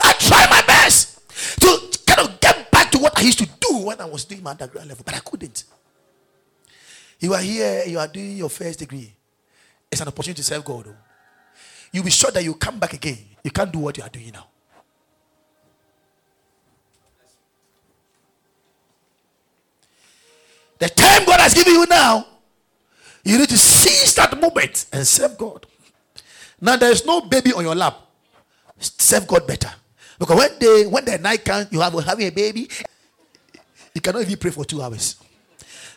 I 0.00 0.12
tried 0.14 0.48
my 0.50 0.62
best 0.66 1.20
to 1.60 1.98
kind 2.06 2.28
of 2.28 2.40
get 2.40 2.70
back 2.70 2.90
to 2.92 2.98
what 2.98 3.18
I 3.18 3.22
used 3.22 3.38
to 3.38 3.48
do 3.60 3.78
when 3.78 4.00
I 4.00 4.04
was 4.04 4.24
doing 4.24 4.42
my 4.42 4.52
undergrad 4.52 4.86
level, 4.86 5.02
but 5.04 5.14
I 5.14 5.18
couldn't. 5.18 5.64
You 7.18 7.34
are 7.34 7.40
here, 7.40 7.84
you 7.86 7.98
are 7.98 8.08
doing 8.08 8.36
your 8.36 8.50
first 8.50 8.78
degree. 8.78 9.12
It's 9.90 10.00
an 10.00 10.08
opportunity 10.08 10.38
to 10.38 10.44
serve 10.44 10.64
God. 10.64 10.86
Though. 10.86 10.96
You'll 11.92 12.04
be 12.04 12.10
sure 12.10 12.30
that 12.30 12.42
you 12.42 12.54
come 12.54 12.78
back 12.78 12.94
again. 12.94 13.18
You 13.44 13.50
can't 13.50 13.70
do 13.70 13.80
what 13.80 13.96
you 13.96 14.02
are 14.02 14.08
doing 14.08 14.30
now. 14.32 14.46
The 20.78 20.88
time 20.88 21.24
God 21.26 21.38
has 21.38 21.54
given 21.54 21.74
you 21.74 21.86
now, 21.86 22.26
you 23.22 23.38
need 23.38 23.48
to 23.50 23.58
seize 23.58 24.14
that 24.16 24.40
moment 24.40 24.86
and 24.92 25.06
serve 25.06 25.38
God. 25.38 25.66
Now 26.62 26.76
there 26.76 26.92
is 26.92 27.04
no 27.04 27.20
baby 27.22 27.52
on 27.52 27.64
your 27.64 27.74
lap. 27.74 27.98
Serve 28.78 29.26
God 29.26 29.46
better. 29.48 29.70
Because 30.16 30.38
when 30.38 30.50
they 30.60 30.86
when 30.86 31.04
the 31.04 31.18
night 31.18 31.44
comes, 31.44 31.66
you 31.72 31.80
have 31.80 31.92
having 32.04 32.28
a 32.28 32.30
baby, 32.30 32.68
you 33.92 34.00
cannot 34.00 34.22
even 34.22 34.36
pray 34.36 34.52
for 34.52 34.64
two 34.64 34.80
hours. 34.80 35.16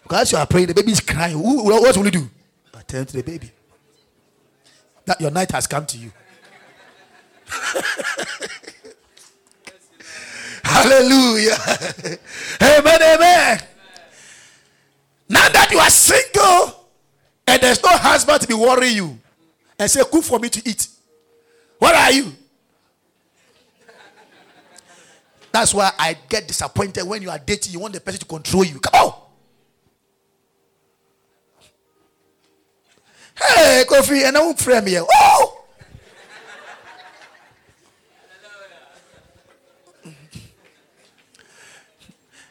Because 0.02 0.32
you 0.32 0.40
are 0.40 0.48
praying, 0.48 0.68
the 0.68 0.74
baby 0.74 0.92
is 0.92 1.00
crying. 1.02 1.38
What 1.38 1.96
will 1.96 2.06
you 2.06 2.12
do? 2.12 2.30
Attend 2.74 3.10
to 3.10 3.18
the 3.18 3.24
baby. 3.24 3.52
That 5.06 5.22
your 5.22 5.30
night 5.30 5.52
has 5.52 5.68
come 5.68 5.86
to 5.86 5.98
you. 5.98 6.12
Hallelujah. 10.64 11.58
amen, 12.62 13.02
amen. 13.04 13.60
Now 15.30 15.48
that 15.50 15.70
you 15.72 15.78
are 15.78 15.90
single 15.92 16.88
and 17.48 17.62
there's 17.62 17.84
no 17.84 17.90
husband 17.90 18.42
to 18.42 18.48
be 18.48 18.56
worrying 18.56 18.96
you, 18.96 19.20
and 19.78 19.90
say, 19.90 20.02
Cook 20.10 20.24
for 20.24 20.40
me 20.40 20.50
to 20.50 20.70
eat. 20.70 20.88
What 21.80 21.96
are 21.96 22.12
you? 22.12 22.32
That's 25.52 25.74
why 25.74 25.92
I 25.98 26.18
get 26.28 26.48
disappointed 26.48 27.06
when 27.06 27.22
you 27.22 27.30
are 27.30 27.40
dating, 27.40 27.72
you 27.72 27.80
want 27.80 27.94
the 27.94 28.02
person 28.02 28.20
to 28.20 28.26
control 28.26 28.66
you. 28.66 28.80
Come 28.80 28.94
on. 28.94 29.14
Hey, 33.42 33.84
Kofi, 33.88 34.24
and 34.24 34.36
I 34.38 34.42
won't 34.42 34.60
frame 34.60 34.86
here. 34.86 35.04
Oh! 35.10 35.64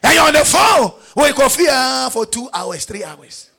and 0.03 0.13
you're 0.13 0.23
on 0.23 0.33
the 0.33 0.45
phone 0.45 0.91
with 1.15 1.35
Kofi 1.35 1.65
uh, 1.69 2.09
for 2.09 2.25
two 2.25 2.49
hours, 2.53 2.85
three 2.85 3.03
hours. 3.03 3.51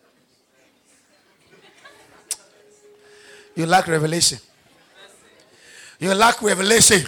You 3.57 3.65
lack 3.67 3.89
revelation. 3.89 4.39
You 5.99 6.15
lack 6.15 6.43
revelation. 6.43 7.03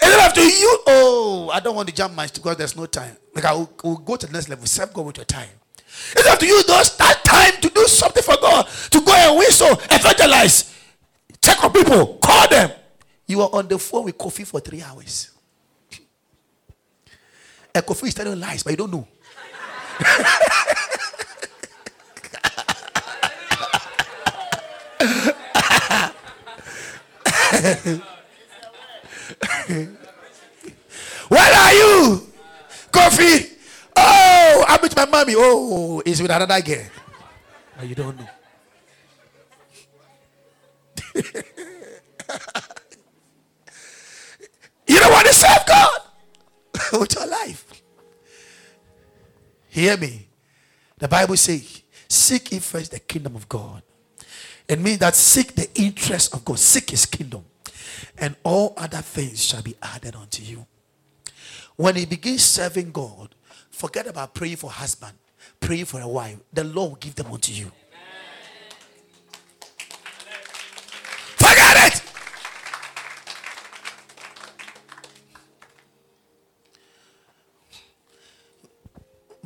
And 0.00 0.12
after 0.20 0.42
you, 0.42 0.78
oh, 0.86 1.50
I 1.52 1.60
don't 1.60 1.74
want 1.74 1.88
to 1.88 1.94
jump 1.94 2.14
much 2.14 2.34
because 2.34 2.56
there's 2.56 2.76
no 2.76 2.86
time. 2.86 3.16
Like 3.34 3.44
I 3.44 3.52
will, 3.52 3.70
will 3.82 3.96
go 3.96 4.16
to 4.16 4.26
the 4.26 4.32
next 4.32 4.48
level. 4.48 4.66
Serve 4.66 4.92
God 4.92 5.06
with 5.06 5.16
your 5.16 5.24
time. 5.24 5.48
It's 6.12 6.26
up 6.28 6.38
to 6.38 6.46
you 6.46 6.62
those 6.64 6.96
that 6.96 7.22
time 7.24 7.60
to 7.60 7.68
do 7.68 7.86
something 7.86 8.22
for 8.22 8.36
God, 8.40 8.66
to 8.90 9.00
go 9.00 9.12
and 9.12 9.38
whistle, 9.38 9.72
evangelize, 9.90 10.74
check 11.40 11.62
on 11.62 11.72
people, 11.72 12.18
call 12.22 12.48
them. 12.48 12.70
You 13.26 13.42
are 13.42 13.50
on 13.52 13.68
the 13.68 13.78
phone 13.78 14.04
with 14.04 14.18
Kofi 14.18 14.46
for 14.46 14.60
three 14.60 14.82
hours. 14.82 15.30
And 17.76 17.84
Kofi 17.84 18.06
is 18.06 18.14
telling 18.14 18.38
lies, 18.38 18.62
but 18.62 18.70
you 18.70 18.76
don't 18.76 18.92
know. 18.92 19.08
Where 31.28 31.54
are 31.54 31.72
you? 31.72 32.26
Kofi. 32.90 33.52
Oh, 33.96 34.64
I'm 34.66 34.82
with 34.82 34.96
my 34.96 35.04
mommy. 35.04 35.34
Oh, 35.36 36.02
is 36.04 36.20
with 36.20 36.32
another 36.32 36.60
girl. 36.60 36.82
But 37.76 37.78
ah, 37.78 37.82
you 37.82 37.94
don't 37.94 38.18
know. 38.18 38.26
you 44.86 44.98
don't 44.98 45.12
want 45.12 45.26
to 45.28 45.34
serve 45.34 45.64
God 45.66 45.90
with 47.00 47.14
your 47.14 47.26
life. 47.26 47.82
Hear 49.68 49.96
me. 49.96 50.28
The 50.98 51.08
Bible 51.08 51.36
says, 51.36 51.82
Seek 52.08 52.52
ye 52.52 52.58
first 52.58 52.90
the 52.90 53.00
kingdom 53.00 53.36
of 53.36 53.48
God. 53.48 53.82
It 54.66 54.80
means 54.80 54.98
that 54.98 55.14
seek 55.14 55.54
the 55.54 55.68
interest 55.74 56.34
of 56.34 56.44
God, 56.44 56.58
seek 56.58 56.90
his 56.90 57.04
kingdom, 57.04 57.44
and 58.16 58.34
all 58.42 58.72
other 58.76 59.02
things 59.02 59.44
shall 59.44 59.62
be 59.62 59.76
added 59.82 60.16
unto 60.16 60.42
you. 60.42 60.66
When 61.76 61.96
he 61.96 62.06
begins 62.06 62.42
serving 62.42 62.92
God, 62.92 63.34
forget 63.70 64.06
about 64.06 64.34
praying 64.34 64.56
for 64.56 64.70
husband, 64.70 65.12
praying 65.60 65.84
for 65.84 66.00
a 66.00 66.08
wife. 66.08 66.38
The 66.52 66.64
Lord 66.64 66.90
will 66.90 66.96
give 66.96 67.14
them 67.14 67.32
unto 67.32 67.52
you. 67.52 67.70
Forget 71.36 71.92
it. 71.92 72.02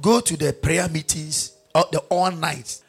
Go 0.00 0.20
to 0.20 0.36
the 0.36 0.52
prayer 0.52 0.88
meetings, 0.88 1.52
or 1.74 1.86
the 1.90 1.98
all 2.08 2.30
night. 2.30 2.82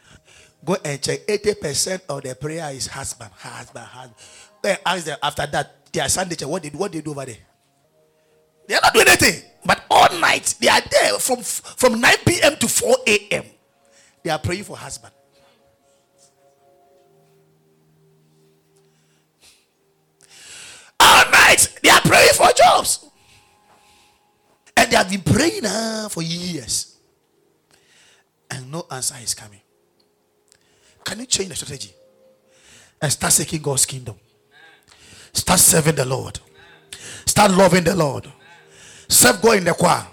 Go 0.63 0.76
and 0.84 1.02
check. 1.02 1.26
80% 1.26 2.02
of 2.10 2.24
the 2.24 2.36
prayer 2.36 2.69
is 2.72 2.88
husband, 2.88 3.32
husband, 3.32 3.86
husband. 3.86 4.15
Then 4.62 4.78
ask 4.86 5.06
them 5.06 5.17
after 5.24 5.48
that, 5.48 5.91
their 5.91 6.10
Sunday 6.10 6.36
church, 6.36 6.48
what 6.48 6.62
did 6.62 6.76
what 6.76 6.91
they 6.91 7.02
do 7.02 7.12
over 7.12 7.26
there? 7.26 7.38
They 8.67 8.76
are 8.76 8.82
not 8.84 8.93
doing 8.93 9.08
anything. 9.08 9.43
But 9.65 9.84
all 9.89 10.19
night 10.19 10.56
they 10.60 10.67
are 10.67 10.82
there 10.82 11.13
from 11.19 11.41
from 11.41 12.00
9 12.00 12.15
p.m. 12.26 12.56
to 12.58 12.67
4 12.67 12.98
a.m. 13.08 13.45
They 14.24 14.30
are 14.30 14.39
praying 14.39 14.63
for 14.63 14.78
husband. 14.78 15.13
All 21.00 21.32
night 21.32 21.80
they 21.82 21.89
are 21.89 22.02
praying 22.02 22.34
for 22.34 22.48
jobs. 22.56 23.06
And 24.78 24.91
they 24.91 24.95
have 24.95 25.10
been 25.10 25.22
praying 25.22 25.65
uh, 25.65 26.10
for 26.10 26.22
years. 26.22 26.98
And 28.52 28.72
no 28.72 28.86
answer 28.91 29.15
is 29.22 29.34
coming. 29.34 29.62
Can 31.10 31.22
you 31.22 31.26
change 31.26 31.50
the 31.50 31.56
strategy? 31.56 31.91
And 33.02 33.12
start 33.12 33.34
seeking 33.34 33.63
God's 33.63 33.84
kingdom. 33.84 34.15
Start 35.34 35.60
serving 35.60 35.95
the 35.95 36.06
Lord. 36.06 36.39
Start 37.26 37.50
loving 37.50 37.84
the 37.84 37.95
Lord. 37.95 38.32
Serve 39.08 39.41
God 39.41 39.58
in 39.58 39.63
the 39.63 39.74
choir. 39.74 40.06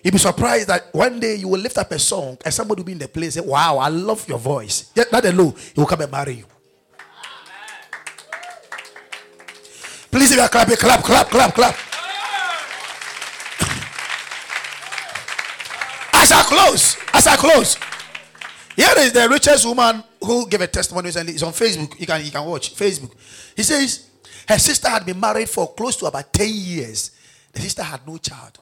You'll 0.00 0.12
be 0.12 0.18
surprised 0.18 0.68
that 0.68 0.94
one 0.94 1.18
day 1.18 1.34
you 1.34 1.48
will 1.48 1.58
lift 1.58 1.76
up 1.76 1.90
a 1.90 1.98
song 1.98 2.38
and 2.44 2.54
somebody 2.54 2.82
will 2.82 2.86
be 2.86 2.92
in 2.92 2.98
the 2.98 3.08
place 3.08 3.34
say, 3.34 3.40
Wow, 3.40 3.78
I 3.78 3.88
love 3.88 4.28
your 4.28 4.38
voice. 4.38 4.92
Yet 4.94 5.10
not 5.10 5.24
alone, 5.24 5.54
he 5.74 5.80
will 5.80 5.88
come 5.88 6.02
and 6.02 6.12
marry 6.12 6.34
you. 6.34 6.44
Please, 10.08 10.30
if 10.30 10.36
you 10.36 10.42
are 10.42 10.48
clapping, 10.48 10.76
clap, 10.76 11.02
clap, 11.02 11.28
clap, 11.30 11.52
clap. 11.52 11.76
As 16.14 16.30
I 16.30 16.42
close, 16.44 16.96
as 17.12 17.26
I 17.26 17.34
close, 17.34 17.76
here 18.76 18.94
is 18.98 19.12
the 19.12 19.28
richest 19.28 19.66
woman 19.66 20.04
who 20.24 20.48
gave 20.48 20.60
a 20.60 20.66
testimony 20.66 21.06
recently. 21.06 21.32
It's 21.32 21.42
on 21.42 21.52
Facebook. 21.52 21.98
You 21.98 22.06
can 22.06 22.24
you 22.24 22.30
can 22.30 22.44
watch 22.44 22.74
Facebook. 22.74 23.12
He 23.56 23.62
says 23.62 24.08
her 24.48 24.58
sister 24.58 24.88
had 24.88 25.04
been 25.04 25.18
married 25.18 25.48
for 25.48 25.72
close 25.74 25.96
to 25.96 26.06
about 26.06 26.32
10 26.32 26.48
years. 26.50 27.10
The 27.52 27.60
sister 27.60 27.82
had 27.82 28.06
no 28.06 28.16
child. 28.18 28.58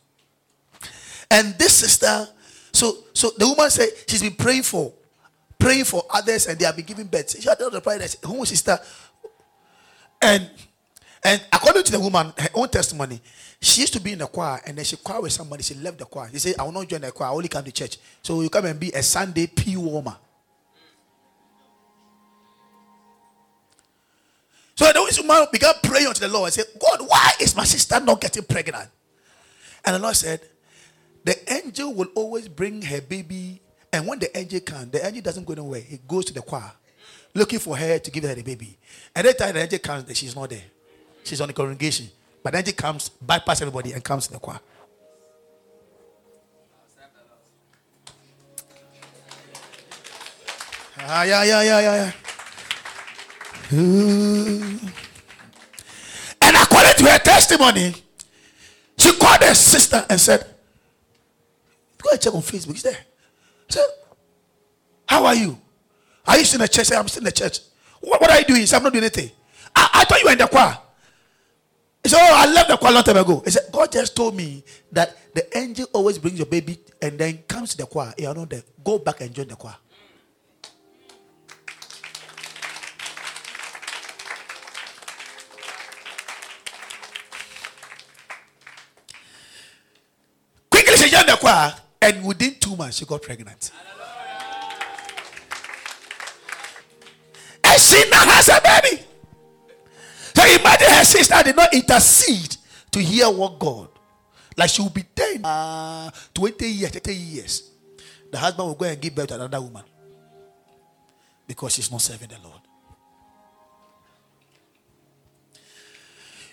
And 1.31 1.55
this 1.59 1.75
sister, 1.75 2.29
so 2.73 2.99
so 3.13 3.31
the 3.37 3.47
woman 3.47 3.71
said 3.71 3.89
she's 4.07 4.23
been 4.23 4.35
praying 4.35 4.63
for 4.63 4.93
praying 5.59 5.85
for 5.85 6.05
others 6.11 6.47
and 6.47 6.59
they 6.59 6.65
have 6.65 6.77
been 6.77 6.85
giving 6.85 7.07
birth. 7.07 7.41
She 7.41 7.49
had 7.49 7.59
the 7.59 7.81
prayer 7.81 7.99
that 7.99 8.17
who 8.25 8.45
sister. 8.45 8.79
And 10.23 10.49
and 11.25 11.43
according 11.53 11.83
to 11.85 11.93
the 11.93 12.01
woman, 12.01 12.33
her 12.39 12.49
own 12.55 12.69
testimony, 12.69 13.21
she 13.61 13.81
used 13.81 13.93
to 13.95 14.01
be 14.01 14.13
in 14.13 14.19
the 14.19 14.27
choir 14.27 14.61
and 14.67 14.77
then 14.77 14.85
she 14.85 14.97
choir 14.97 15.21
with 15.21 15.33
somebody. 15.33 15.63
She 15.63 15.75
left 15.75 15.99
the 15.99 16.05
choir. 16.05 16.29
She 16.33 16.39
said, 16.39 16.55
I 16.59 16.63
will 16.63 16.73
not 16.73 16.89
join 16.89 17.01
the 17.01 17.11
choir, 17.11 17.31
I 17.31 17.33
only 17.33 17.49
come 17.49 17.65
to 17.65 17.73
church. 17.73 17.99
So 18.23 18.41
you 18.43 18.51
come 18.51 18.67
and 18.67 18.79
be 18.79 18.91
a 18.93 19.03
Sunday 19.03 19.47
P 19.47 19.77
warmer. 19.77 20.17
So 24.77 24.85
the 24.93 25.23
woman 25.27 25.47
began 25.51 25.75
praying 25.83 26.09
unto 26.09 26.21
the 26.21 26.29
Lord 26.29 26.49
and 26.49 26.55
said, 26.55 26.67
God, 26.79 27.09
why 27.09 27.33
is 27.41 27.57
my 27.57 27.65
sister 27.65 27.99
not 27.99 28.21
getting 28.21 28.43
pregnant? 28.45 28.91
And 29.85 29.97
the 29.97 29.99
Lord 29.99 30.17
said, 30.17 30.41
The 31.25 31.53
angel 31.53 31.95
will 31.95 32.09
always 32.15 32.47
bring 32.49 32.83
her 32.83 33.01
baby. 33.01 33.63
And 33.93 34.07
when 34.07 34.19
the 34.19 34.37
angel 34.37 34.61
comes, 34.61 34.91
the 34.91 35.05
angel 35.07 35.23
doesn't 35.23 35.45
go 35.45 35.55
anywhere. 35.55 35.81
He 35.81 35.99
goes 36.07 36.27
to 36.27 36.35
the 36.35 36.43
choir 36.43 36.73
looking 37.37 37.59
for 37.59 37.77
her 37.77 37.99
to 37.99 38.11
give 38.11 38.25
her 38.25 38.35
the 38.35 38.43
baby. 38.43 38.77
And 39.15 39.27
that 39.27 39.39
time 39.39 39.55
the 39.55 39.63
angel 39.63 39.79
comes, 39.79 40.17
she's 40.17 40.35
not 40.35 40.51
there. 40.51 40.63
She's 41.23 41.41
on 41.41 41.49
the 41.49 41.55
congregation. 41.55 42.09
But 42.43 42.53
the 42.53 42.59
angel 42.59 42.75
comes, 42.75 43.09
bypass 43.09 43.61
everybody, 43.63 43.93
and 43.93 44.03
comes 44.03 44.27
to 44.27 44.35
the 44.35 44.39
choir. 44.39 44.61
Ah, 50.99 51.23
yeah, 51.25 51.45
yeah, 51.45 51.63
yeah, 51.63 51.81
yeah, 51.81 51.95
yeah. 51.95 52.13
And 53.71 54.81
according 56.57 56.93
to 56.99 57.11
her 57.11 57.19
testimony, 57.19 57.95
she 58.97 59.13
called 59.19 59.43
her 59.43 59.55
sister 59.55 60.05
and 60.09 60.21
said, 60.21 60.47
Go 61.99 62.11
and 62.13 62.21
check 62.21 62.35
on 62.35 62.43
Facebook. 62.43 62.73
He's 62.73 62.83
there. 62.83 62.99
Said, 63.69 63.85
How 65.09 65.27
are 65.27 65.35
you? 65.35 65.59
Are 66.27 66.39
you 66.39 66.45
still 66.45 66.61
in 66.61 66.63
the 66.63 66.69
church? 66.69 66.87
Say, 66.87 66.97
I'm 66.97 67.09
still 67.09 67.21
in 67.23 67.25
the 67.25 67.33
church. 67.33 67.59
What, 68.01 68.21
what 68.21 68.31
are 68.31 68.39
you 68.39 68.45
doing? 68.45 68.61
He 68.61 68.67
said, 68.67 68.77
I'm 68.79 68.85
not 68.85 68.93
doing 68.93 69.05
anything. 69.05 69.31
I, 69.75 69.91
I 69.95 70.05
thought 70.05 70.21
you 70.21 70.27
were 70.27 70.33
in 70.33 70.39
the 70.39 70.47
choir. 70.47 70.79
He 72.03 72.09
said, 72.09 72.21
Oh, 72.21 72.35
I 72.37 72.47
left 72.53 72.69
the 72.69 72.77
choir 72.77 72.93
a 72.93 72.95
long 72.95 73.03
time 73.03 73.17
ago. 73.17 73.43
He 73.45 73.51
said, 73.51 73.65
God 73.73 73.91
just 73.91 74.15
told 74.15 74.37
me 74.37 74.63
that 74.93 75.17
the 75.35 75.59
angel 75.59 75.87
always 75.93 76.19
brings 76.19 76.39
your 76.39 76.47
baby 76.47 76.79
and 77.03 77.19
then 77.19 77.39
comes 77.49 77.71
to 77.71 77.79
the 77.79 77.87
choir. 77.87 78.15
You 78.17 78.29
are 78.29 78.35
not 78.35 78.51
there. 78.51 78.63
Go 78.85 78.99
back 78.99 79.21
and 79.21 79.35
join 79.35 79.49
the 79.49 79.57
choir. 79.57 79.75
And 92.03 92.25
within 92.25 92.55
two 92.61 92.77
months, 92.77 92.99
she 92.99 93.05
got 93.05 93.23
pregnant. 93.23 93.71
And 97.65 97.81
she 97.81 98.09
now 98.11 98.25
has 98.27 98.49
a 98.49 98.61
baby. 98.63 99.03
So 100.35 100.43
imagine 100.45 100.89
her 100.91 101.05
sister 101.05 101.35
did 101.43 101.57
not 101.57 101.73
intercede 101.75 102.57
to 102.93 103.01
hear 103.01 103.31
what 103.31 103.59
God. 103.59 103.89
Like 104.57 104.71
she 104.71 104.83
will 104.83 104.91
be 104.91 105.03
10, 105.03 105.45
uh, 105.45 106.11
20 106.35 106.67
years, 106.67 106.91
30 106.93 107.15
years. 107.15 107.71
The 108.31 108.39
husband 108.39 108.69
will 108.69 108.75
go 108.75 108.85
and 108.87 109.01
give 109.01 109.15
birth 109.15 109.29
to 109.29 109.35
another 109.35 109.61
woman. 109.61 109.85
Because 111.47 111.75
she's 111.75 111.91
not 111.91 112.01
serving 112.01 112.29
the 112.29 112.39
Lord. 112.43 112.61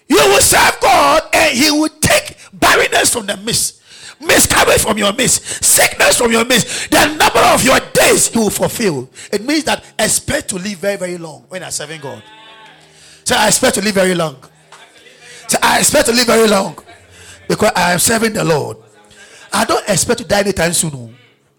You 0.08 0.18
will 0.18 0.42
serve 0.42 0.80
God 0.82 1.24
and 1.34 1.58
He 1.58 1.72
will 1.72 1.90
take 2.26 2.38
barrenness 2.54 3.14
from 3.14 3.26
the 3.26 3.38
midst 3.38 3.82
miscarriage 4.20 4.82
from 4.82 4.98
your 4.98 5.14
midst, 5.14 5.64
sickness 5.64 6.18
from 6.18 6.32
your 6.32 6.46
midst, 6.46 6.90
the 6.90 7.06
number 7.16 7.40
of 7.40 7.64
your 7.64 7.80
days 7.94 8.34
you 8.34 8.42
will 8.42 8.50
fulfill. 8.50 9.10
It 9.32 9.44
means 9.44 9.64
that 9.66 9.84
expect 10.00 10.50
to 10.50 10.56
live 10.56 10.78
very, 10.80 10.98
very 10.98 11.18
long 11.18 11.46
when 11.50 11.62
you're 11.62 11.72
serving 11.72 12.02
God. 12.02 12.24
So 13.26 13.36
I 13.36 13.48
expect 13.48 13.76
to 13.76 13.82
live 13.82 13.96
very 13.96 14.16
long. 14.16 14.38
So 15.48 15.58
I 15.62 15.80
expect 15.80 16.08
to 16.08 16.14
live 16.14 16.28
very 16.28 16.48
long 16.48 16.78
because 17.48 17.72
I 17.76 17.94
am 17.94 18.00
serving 18.00 18.34
the 18.34 18.44
Lord. 18.44 18.78
I 19.52 19.66
don't 19.66 19.88
expect 19.88 20.20
to 20.20 20.26
die 20.26 20.40
anytime 20.40 20.74
soon. 20.74 20.92
Oh. 20.94 21.14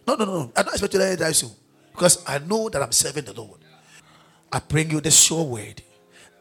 No, 0.06 0.14
no, 0.16 0.24
no. 0.24 0.52
I 0.56 0.62
don't 0.62 0.72
expect 0.72 0.92
to 0.92 0.98
die 0.98 1.08
anytime 1.08 1.32
soon 1.32 1.50
because 1.92 2.22
I 2.26 2.38
know 2.38 2.68
that 2.68 2.82
I'm 2.82 2.92
serving 2.92 3.24
the 3.24 3.32
Lord. 3.32 3.60
I 4.52 4.60
bring 4.60 4.90
you 4.90 5.00
the 5.00 5.10
sure 5.10 5.44
word 5.44 5.82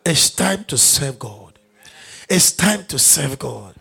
It's 0.05 0.29
time 0.29 0.65
to 0.65 0.77
serve 0.77 1.17
God. 1.19 1.57
It's 2.29 2.51
time 2.51 2.85
to 2.85 2.99
serve 2.99 3.39
God. 3.39 3.75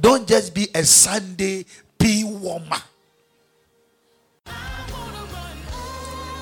Don't 0.00 0.28
just 0.28 0.54
be 0.54 0.68
a 0.74 0.84
Sunday 0.84 1.64
pee 1.98 2.22
warmer. 2.22 2.82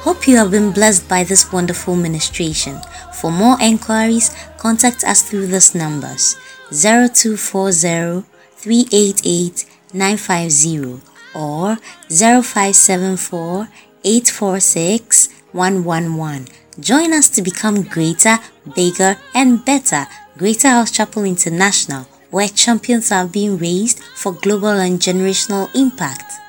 Hope 0.04 0.28
you 0.28 0.36
have 0.36 0.50
been 0.50 0.72
blessed 0.72 1.08
by 1.08 1.24
this 1.24 1.50
wonderful 1.50 1.96
ministration. 1.96 2.78
For 3.14 3.32
more 3.32 3.56
enquiries, 3.60 4.30
contact 4.58 5.04
us 5.04 5.22
through 5.22 5.46
these 5.46 5.74
numbers 5.74 6.36
0240 6.70 8.26
388 8.56 9.64
950 9.94 11.00
or 11.34 11.76
0574 12.10 13.68
846 14.04 15.28
111. 15.52 16.48
Join 16.78 17.14
us 17.14 17.30
to 17.30 17.40
become 17.40 17.82
greater, 17.82 18.38
bigger, 18.74 19.16
and 19.34 19.64
better. 19.64 20.06
Greater 20.36 20.68
House 20.68 20.90
Chapel 20.90 21.24
International, 21.24 22.06
where 22.36 22.48
champions 22.48 23.10
are 23.10 23.26
being 23.26 23.56
raised 23.56 23.98
for 24.14 24.34
global 24.34 24.68
and 24.68 25.00
generational 25.00 25.74
impact. 25.74 26.45